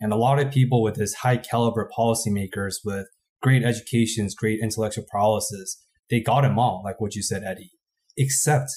[0.00, 3.08] And a lot of people with this high caliber policymakers with
[3.42, 7.72] great educations, great intellectual paralysis, they got them all, like what you said, Eddie,
[8.16, 8.70] except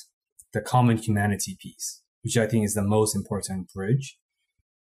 [0.54, 4.18] the common humanity piece, which I think is the most important bridge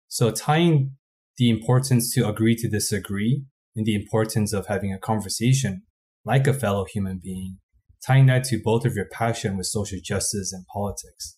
[0.09, 0.95] so tying
[1.37, 3.43] the importance to agree to disagree
[3.75, 5.83] and the importance of having a conversation
[6.25, 7.59] like a fellow human being,
[8.05, 11.37] tying that to both of your passion with social justice and politics.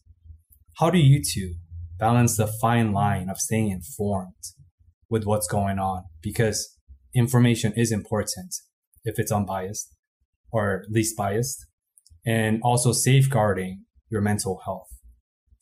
[0.78, 1.56] How do you two
[2.00, 4.34] balance the fine line of staying informed
[5.10, 6.06] with what's going on?
[6.24, 6.78] Because
[7.14, 8.56] information is important
[9.04, 9.94] if it's unbiased
[10.52, 11.68] or least biased,
[12.26, 14.88] and also safeguarding your mental health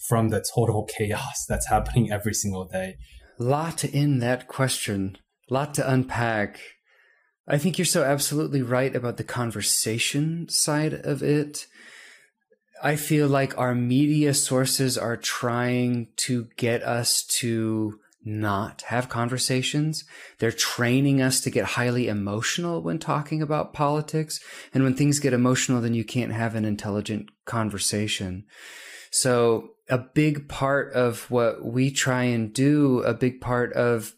[0.09, 2.97] from the total chaos that's happening every single day.
[3.37, 5.17] Lot in that question,
[5.51, 6.59] lot to unpack.
[7.47, 11.67] I think you're so absolutely right about the conversation side of it.
[12.81, 20.05] I feel like our media sources are trying to get us to not have conversations.
[20.39, 24.39] They're training us to get highly emotional when talking about politics.
[24.73, 28.45] And when things get emotional, then you can't have an intelligent conversation.
[29.11, 34.13] So a big part of what we try and do, a big part of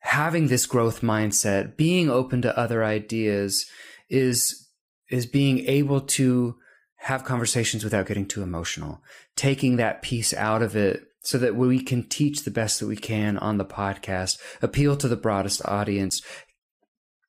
[0.00, 3.66] having this growth mindset, being open to other ideas
[4.10, 4.68] is
[5.08, 6.56] is being able to
[6.96, 9.02] have conversations without getting too emotional,
[9.36, 12.96] taking that piece out of it so that we can teach the best that we
[12.96, 16.22] can on the podcast, appeal to the broadest audience,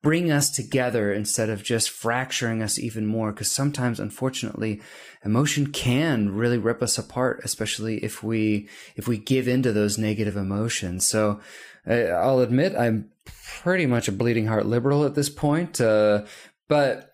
[0.04, 3.32] bring us together instead of just fracturing us even more.
[3.32, 4.80] Because sometimes, unfortunately,
[5.26, 10.38] emotion can really rip us apart, especially if we if we give into those negative
[10.38, 11.08] emotions.
[11.08, 11.40] So,
[11.88, 16.26] I'll admit I'm pretty much a bleeding heart liberal at this point, uh,
[16.68, 17.14] but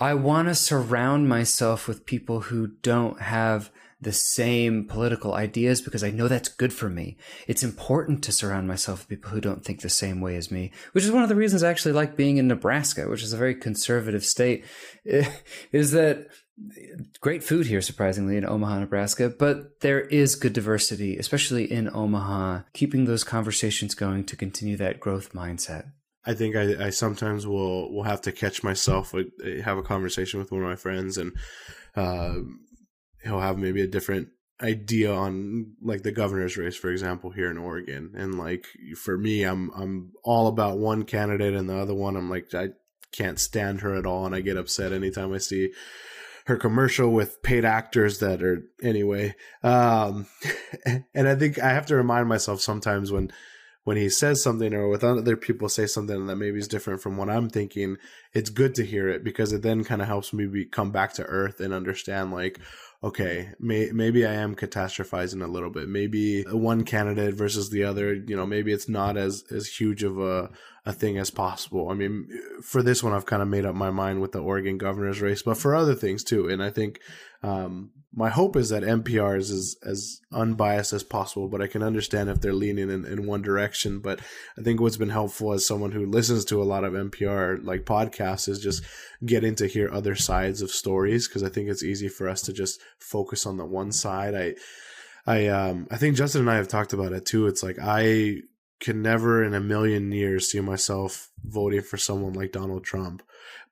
[0.00, 3.70] I want to surround myself with people who don't have
[4.04, 7.16] the same political ideas because I know that's good for me.
[7.48, 10.70] It's important to surround myself with people who don't think the same way as me,
[10.92, 13.38] which is one of the reasons I actually like being in Nebraska, which is a
[13.38, 14.64] very conservative state,
[15.72, 16.28] is that
[17.20, 22.60] great food here, surprisingly, in Omaha, Nebraska, but there is good diversity, especially in Omaha,
[22.72, 25.90] keeping those conversations going to continue that growth mindset.
[26.26, 29.26] I think I, I sometimes will will have to catch myself, like,
[29.62, 31.32] have a conversation with one of my friends, and
[31.96, 32.36] uh,
[33.24, 34.28] he'll have maybe a different
[34.62, 38.12] idea on like the governor's race for example here in Oregon.
[38.16, 42.16] And like for me I'm I'm all about one candidate and the other one.
[42.16, 42.68] I'm like I
[43.12, 45.72] can't stand her at all and I get upset anytime I see
[46.46, 49.34] her commercial with paid actors that are anyway.
[49.62, 50.26] Um
[51.14, 53.32] and I think I have to remind myself sometimes when
[53.84, 57.18] when he says something or with other people say something that maybe is different from
[57.18, 57.98] what I'm thinking,
[58.32, 61.12] it's good to hear it because it then kind of helps me be, come back
[61.14, 62.58] to earth and understand like,
[63.04, 65.90] okay, may, maybe I am catastrophizing a little bit.
[65.90, 70.18] Maybe one candidate versus the other, you know, maybe it's not as as huge of
[70.18, 70.50] a
[70.86, 71.88] a thing as possible.
[71.88, 72.28] I mean,
[72.62, 75.42] for this one, I've kind of made up my mind with the Oregon governor's race,
[75.42, 76.48] but for other things too.
[76.48, 77.00] And I think
[77.42, 81.82] um, my hope is that NPR is as, as unbiased as possible, but I can
[81.82, 84.00] understand if they're leaning in, in one direction.
[84.00, 84.20] But
[84.58, 87.84] I think what's been helpful as someone who listens to a lot of NPR like
[87.84, 88.82] podcasts is just
[89.24, 92.52] getting to hear other sides of stories because I think it's easy for us to
[92.52, 94.34] just focus on the one side.
[94.34, 94.54] I
[95.26, 97.46] I um I think Justin and I have talked about it too.
[97.46, 98.42] It's like I
[98.80, 103.22] can never in a million years see myself voting for someone like Donald Trump,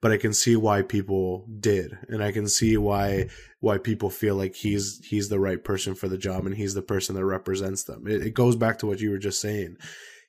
[0.01, 3.29] but I can see why people did, and I can see why
[3.61, 6.83] why people feel like he's he's the right person for the job and he's the
[6.83, 8.07] person that represents them.
[8.07, 9.77] It, it goes back to what you were just saying.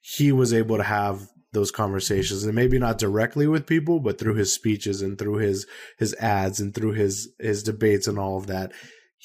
[0.02, 4.34] He was able to have those conversations and maybe not directly with people but through
[4.34, 5.68] his speeches and through his
[5.98, 8.72] his ads and through his his debates and all of that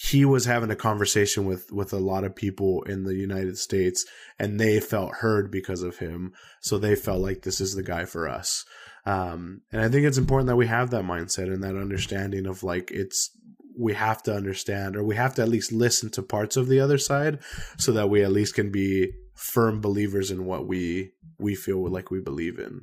[0.01, 4.07] he was having a conversation with with a lot of people in the United States
[4.39, 6.33] and they felt heard because of him.
[6.61, 8.65] So they felt like this is the guy for us.
[9.07, 12.63] Um, and I think it's important that we have that mindset and that understanding of
[12.63, 13.37] like it's
[13.77, 16.79] we have to understand or we have to at least listen to parts of the
[16.79, 17.41] other side
[17.77, 21.11] so that we at least can be firm believers in what we
[21.41, 22.83] we feel like we believe in.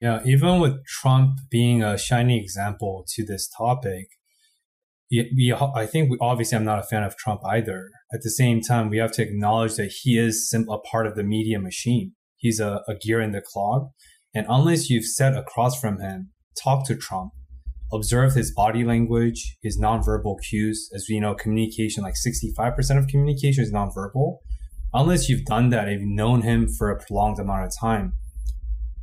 [0.00, 4.06] Yeah even with Trump being a shining example to this topic
[5.10, 7.90] we, I think we, obviously I'm not a fan of Trump either.
[8.12, 11.22] At the same time, we have to acknowledge that he is a part of the
[11.22, 12.12] media machine.
[12.36, 13.88] He's a, a gear in the clog.
[14.34, 16.30] And unless you've sat across from him,
[16.62, 17.32] talk to Trump,
[17.92, 20.90] observe his body language, his nonverbal cues.
[20.94, 24.38] As we know, communication, like 65% of communication is nonverbal.
[24.92, 28.14] Unless you've done that, if you've known him for a prolonged amount of time,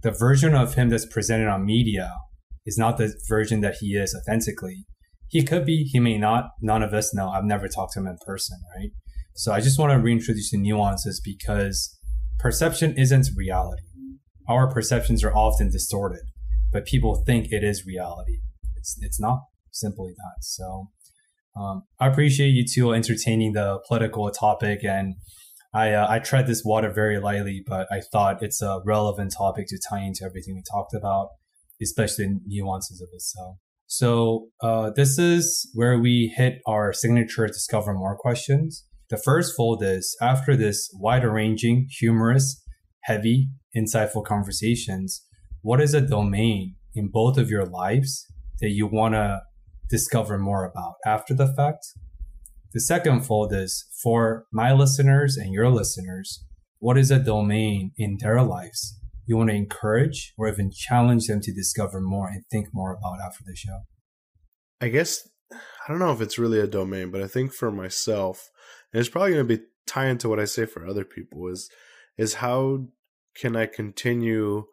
[0.04, 2.14] the version of him that's presented on media
[2.66, 4.86] is not the version that he is authentically
[5.32, 6.50] he could be, he may not.
[6.62, 7.30] None of us know.
[7.30, 8.90] I've never talked to him in person, right?
[9.34, 11.98] So I just want to reintroduce the nuances because
[12.38, 13.84] perception isn't reality.
[14.50, 16.24] Our perceptions are often distorted,
[16.74, 18.40] but people think it is reality.
[18.76, 19.40] It's, it's not
[19.72, 20.44] simply that.
[20.44, 20.90] So
[21.56, 25.16] um, I appreciate you two entertaining the political topic and
[25.74, 29.68] I, uh, I tread this water very lightly, but I thought it's a relevant topic
[29.70, 31.30] to tie into everything we talked about,
[31.82, 33.22] especially the nuances of it.
[33.22, 33.56] So
[33.92, 38.86] so uh, this is where we hit our signature discover more questions.
[39.10, 42.64] The first fold is after this wider ranging, humorous,
[43.04, 45.26] heavy, insightful conversations,
[45.62, 48.26] what is a domain in both of your lives
[48.62, 49.42] that you want to
[49.90, 51.86] discover more about after the fact?
[52.72, 56.46] The second fold is for my listeners and your listeners,
[56.80, 61.42] what is a domain in their lives you want to encourage or even challenge them
[61.42, 63.82] to discover more and think more about after the show?
[64.80, 68.50] I guess I don't know if it's really a domain, but I think for myself,
[68.92, 71.70] and it's probably going to be tie into what I say for other people is
[72.18, 72.88] is how
[73.36, 74.66] can I continue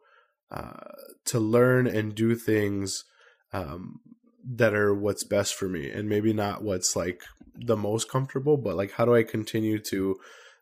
[0.50, 0.92] uh,
[1.26, 3.04] to learn and do things
[3.52, 4.00] um,
[4.44, 7.22] that are what's best for me, and maybe not what's like
[7.54, 10.16] the most comfortable, but like how do I continue to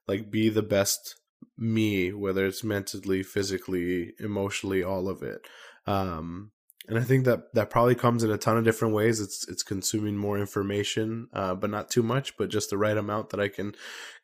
[0.09, 1.17] like be the best
[1.59, 5.47] me, whether it's mentally, physically, emotionally, all of it.
[5.87, 6.53] Um,
[6.89, 9.21] and I think that that probably comes in a ton of different ways.
[9.21, 13.31] It's it's consuming more information, uh, but not too much, but just the right amount
[13.31, 13.75] that I can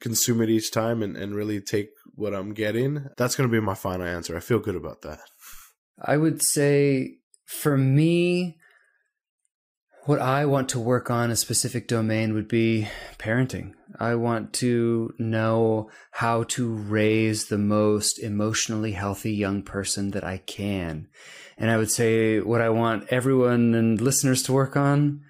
[0.00, 3.08] consume it each time and, and really take what I'm getting.
[3.16, 4.36] That's going to be my final answer.
[4.36, 5.20] I feel good about that.
[6.00, 8.58] I would say for me,
[10.04, 12.88] what I want to work on a specific domain would be
[13.18, 13.72] parenting.
[14.00, 20.38] I want to know how to raise the most emotionally healthy young person that I
[20.38, 21.08] can.
[21.56, 25.22] And I would say what I want everyone and listeners to work on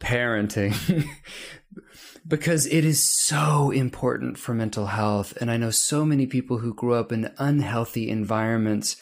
[0.00, 1.06] parenting.
[2.26, 5.36] because it is so important for mental health.
[5.40, 8.96] And I know so many people who grew up in unhealthy environments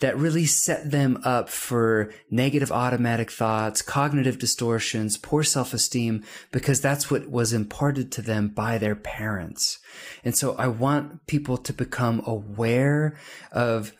[0.00, 7.10] that really set them up for negative automatic thoughts, cognitive distortions, poor self-esteem, because that's
[7.10, 9.78] what was imparted to them by their parents.
[10.24, 13.18] And so I want people to become aware
[13.50, 13.92] of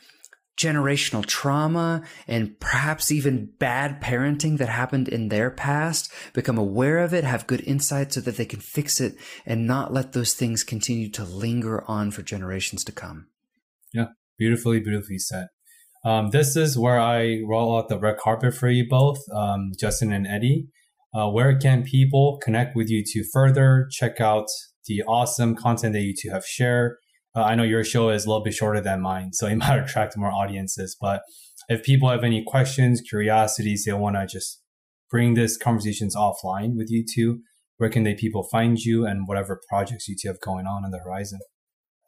[0.59, 7.15] generational trauma and perhaps even bad parenting that happened in their past, become aware of
[7.15, 9.15] it, have good insight so that they can fix it
[9.47, 13.29] and not let those things continue to linger on for generations to come.
[13.95, 14.07] Yeah,
[14.37, 15.47] beautifully, beautifully said.
[16.05, 20.13] Um, this is where I roll out the red carpet for you both, um, Justin
[20.13, 20.69] and Eddie.
[21.15, 24.47] Uh, where can people connect with you to further check out
[24.87, 26.97] the awesome content that you two have shared?
[27.35, 29.79] Uh, I know your show is a little bit shorter than mine, so it might
[29.79, 30.97] attract more audiences.
[31.01, 31.23] But
[31.69, 34.63] if people have any questions, curiosities, they want to just
[35.11, 37.41] bring these conversations offline with you two,
[37.79, 40.91] where can they people find you and whatever projects you two have going on on
[40.91, 41.41] the horizon?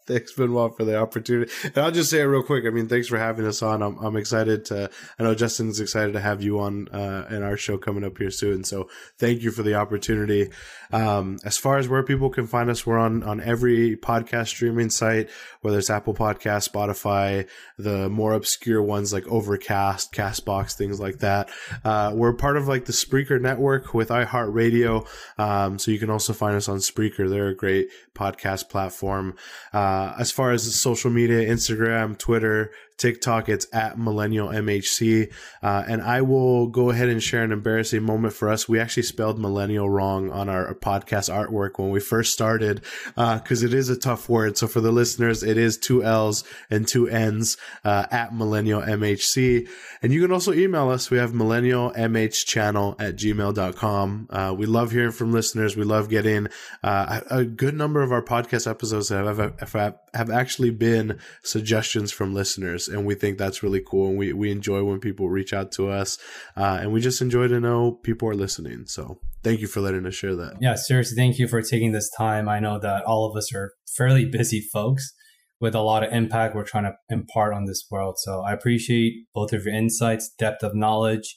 [0.06, 1.50] thanks Benoit for the opportunity.
[1.64, 2.64] And I'll just say it real quick.
[2.66, 3.82] I mean, thanks for having us on.
[3.82, 4.90] I'm, I'm excited to.
[5.18, 8.30] I know Justin's excited to have you on uh, in our show coming up here
[8.30, 8.64] soon.
[8.64, 10.50] So thank you for the opportunity.
[10.92, 14.90] Um, as far as where people can find us, we're on on every podcast streaming
[14.90, 17.48] site, whether it's Apple Podcast, Spotify,
[17.78, 21.48] the more obscure ones like Overcast, Castbox, things like that.
[21.84, 25.06] Uh, we're part of like the Spreaker network with iHeartRadio,
[25.38, 27.28] um, so you can also find us on Spreaker.
[27.28, 29.36] They're a great podcast platform.
[29.72, 32.70] Uh, Uh, as far as social media, Instagram, Twitter,
[33.00, 35.32] TikTok, it's at Millennial MHC.
[35.62, 38.68] Uh, and I will go ahead and share an embarrassing moment for us.
[38.68, 42.82] We actually spelled millennial wrong on our, podcast artwork when we first started,
[43.14, 44.56] because uh, it is a tough word.
[44.56, 49.68] So for the listeners, it is two L's and two N's uh, at Millennial MHC.
[50.02, 51.10] And you can also email us.
[51.10, 54.28] We have millennial MH channel at gmail.com.
[54.30, 55.76] Uh, we love hearing from listeners.
[55.76, 56.48] We love getting
[56.82, 62.34] uh, a good number of our podcast episodes have, have, have actually been suggestions from
[62.34, 64.08] listeners and we think that's really cool.
[64.08, 66.18] And we, we enjoy when people reach out to us,
[66.56, 68.86] uh, and we just enjoy to know people are listening.
[68.86, 70.58] So thank you for letting us share that.
[70.60, 72.48] Yeah, seriously, thank you for taking this time.
[72.48, 75.12] I know that all of us are fairly busy folks
[75.60, 78.16] with a lot of impact we're trying to impart on this world.
[78.18, 81.36] So I appreciate both of your insights, depth of knowledge.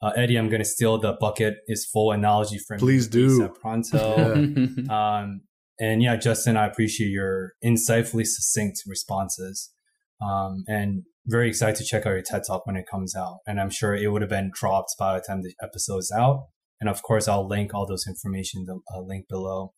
[0.00, 3.48] Uh, Eddie, I'm going to steal the bucket is full analogy from Please do.
[3.48, 4.34] Pronto.
[4.90, 5.40] um,
[5.80, 9.72] and yeah, Justin, I appreciate your insightfully succinct responses.
[10.20, 13.38] Um, and very excited to check out your TED Talk when it comes out.
[13.46, 16.48] And I'm sure it would have been dropped by the time the episode is out.
[16.80, 19.72] And of course, I'll link all those information, the uh, link below.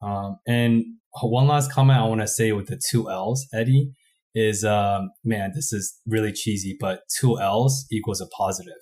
[0.00, 0.84] Um, and
[1.20, 3.92] one last comment I want to say with the two L's, Eddie,
[4.34, 8.74] is um, man, this is really cheesy, but two L's equals a positive.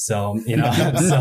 [0.00, 1.18] So, you know, so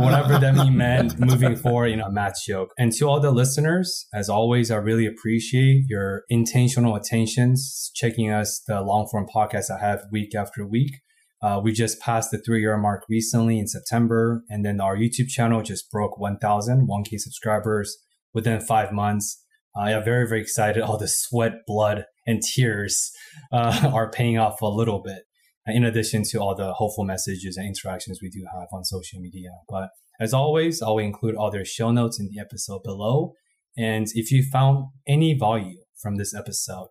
[0.00, 2.70] whatever that meant moving forward, you know, Matt's joke.
[2.78, 8.62] And to all the listeners, as always, I really appreciate your intentional attentions, checking us
[8.66, 11.00] the long form podcast I have week after week.
[11.42, 14.42] Uh, we just passed the three year mark recently in September.
[14.48, 17.98] And then our YouTube channel just broke 1,000, 1K subscribers
[18.32, 19.44] within five months.
[19.76, 20.82] I am very, very excited.
[20.82, 23.10] All the sweat, blood, and tears
[23.52, 25.24] uh, are paying off a little bit
[25.68, 29.50] in addition to all the hopeful messages and interactions we do have on social media.
[29.68, 29.90] But
[30.20, 33.34] as always, I will include all their show notes in the episode below.
[33.76, 36.88] And if you found any value from this episode,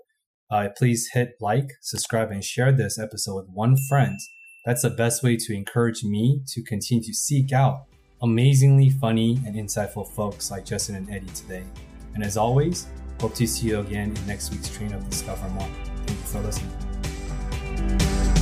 [0.50, 4.18] uh, please hit like, subscribe, and share this episode with one friend.
[4.66, 7.86] That's the best way to encourage me to continue to seek out
[8.22, 11.64] amazingly funny and insightful folks like Justin and Eddie today.
[12.16, 12.88] And as always,
[13.20, 15.70] hope to see you again in next week's train of Discover More.
[16.06, 18.37] Thank you for listening.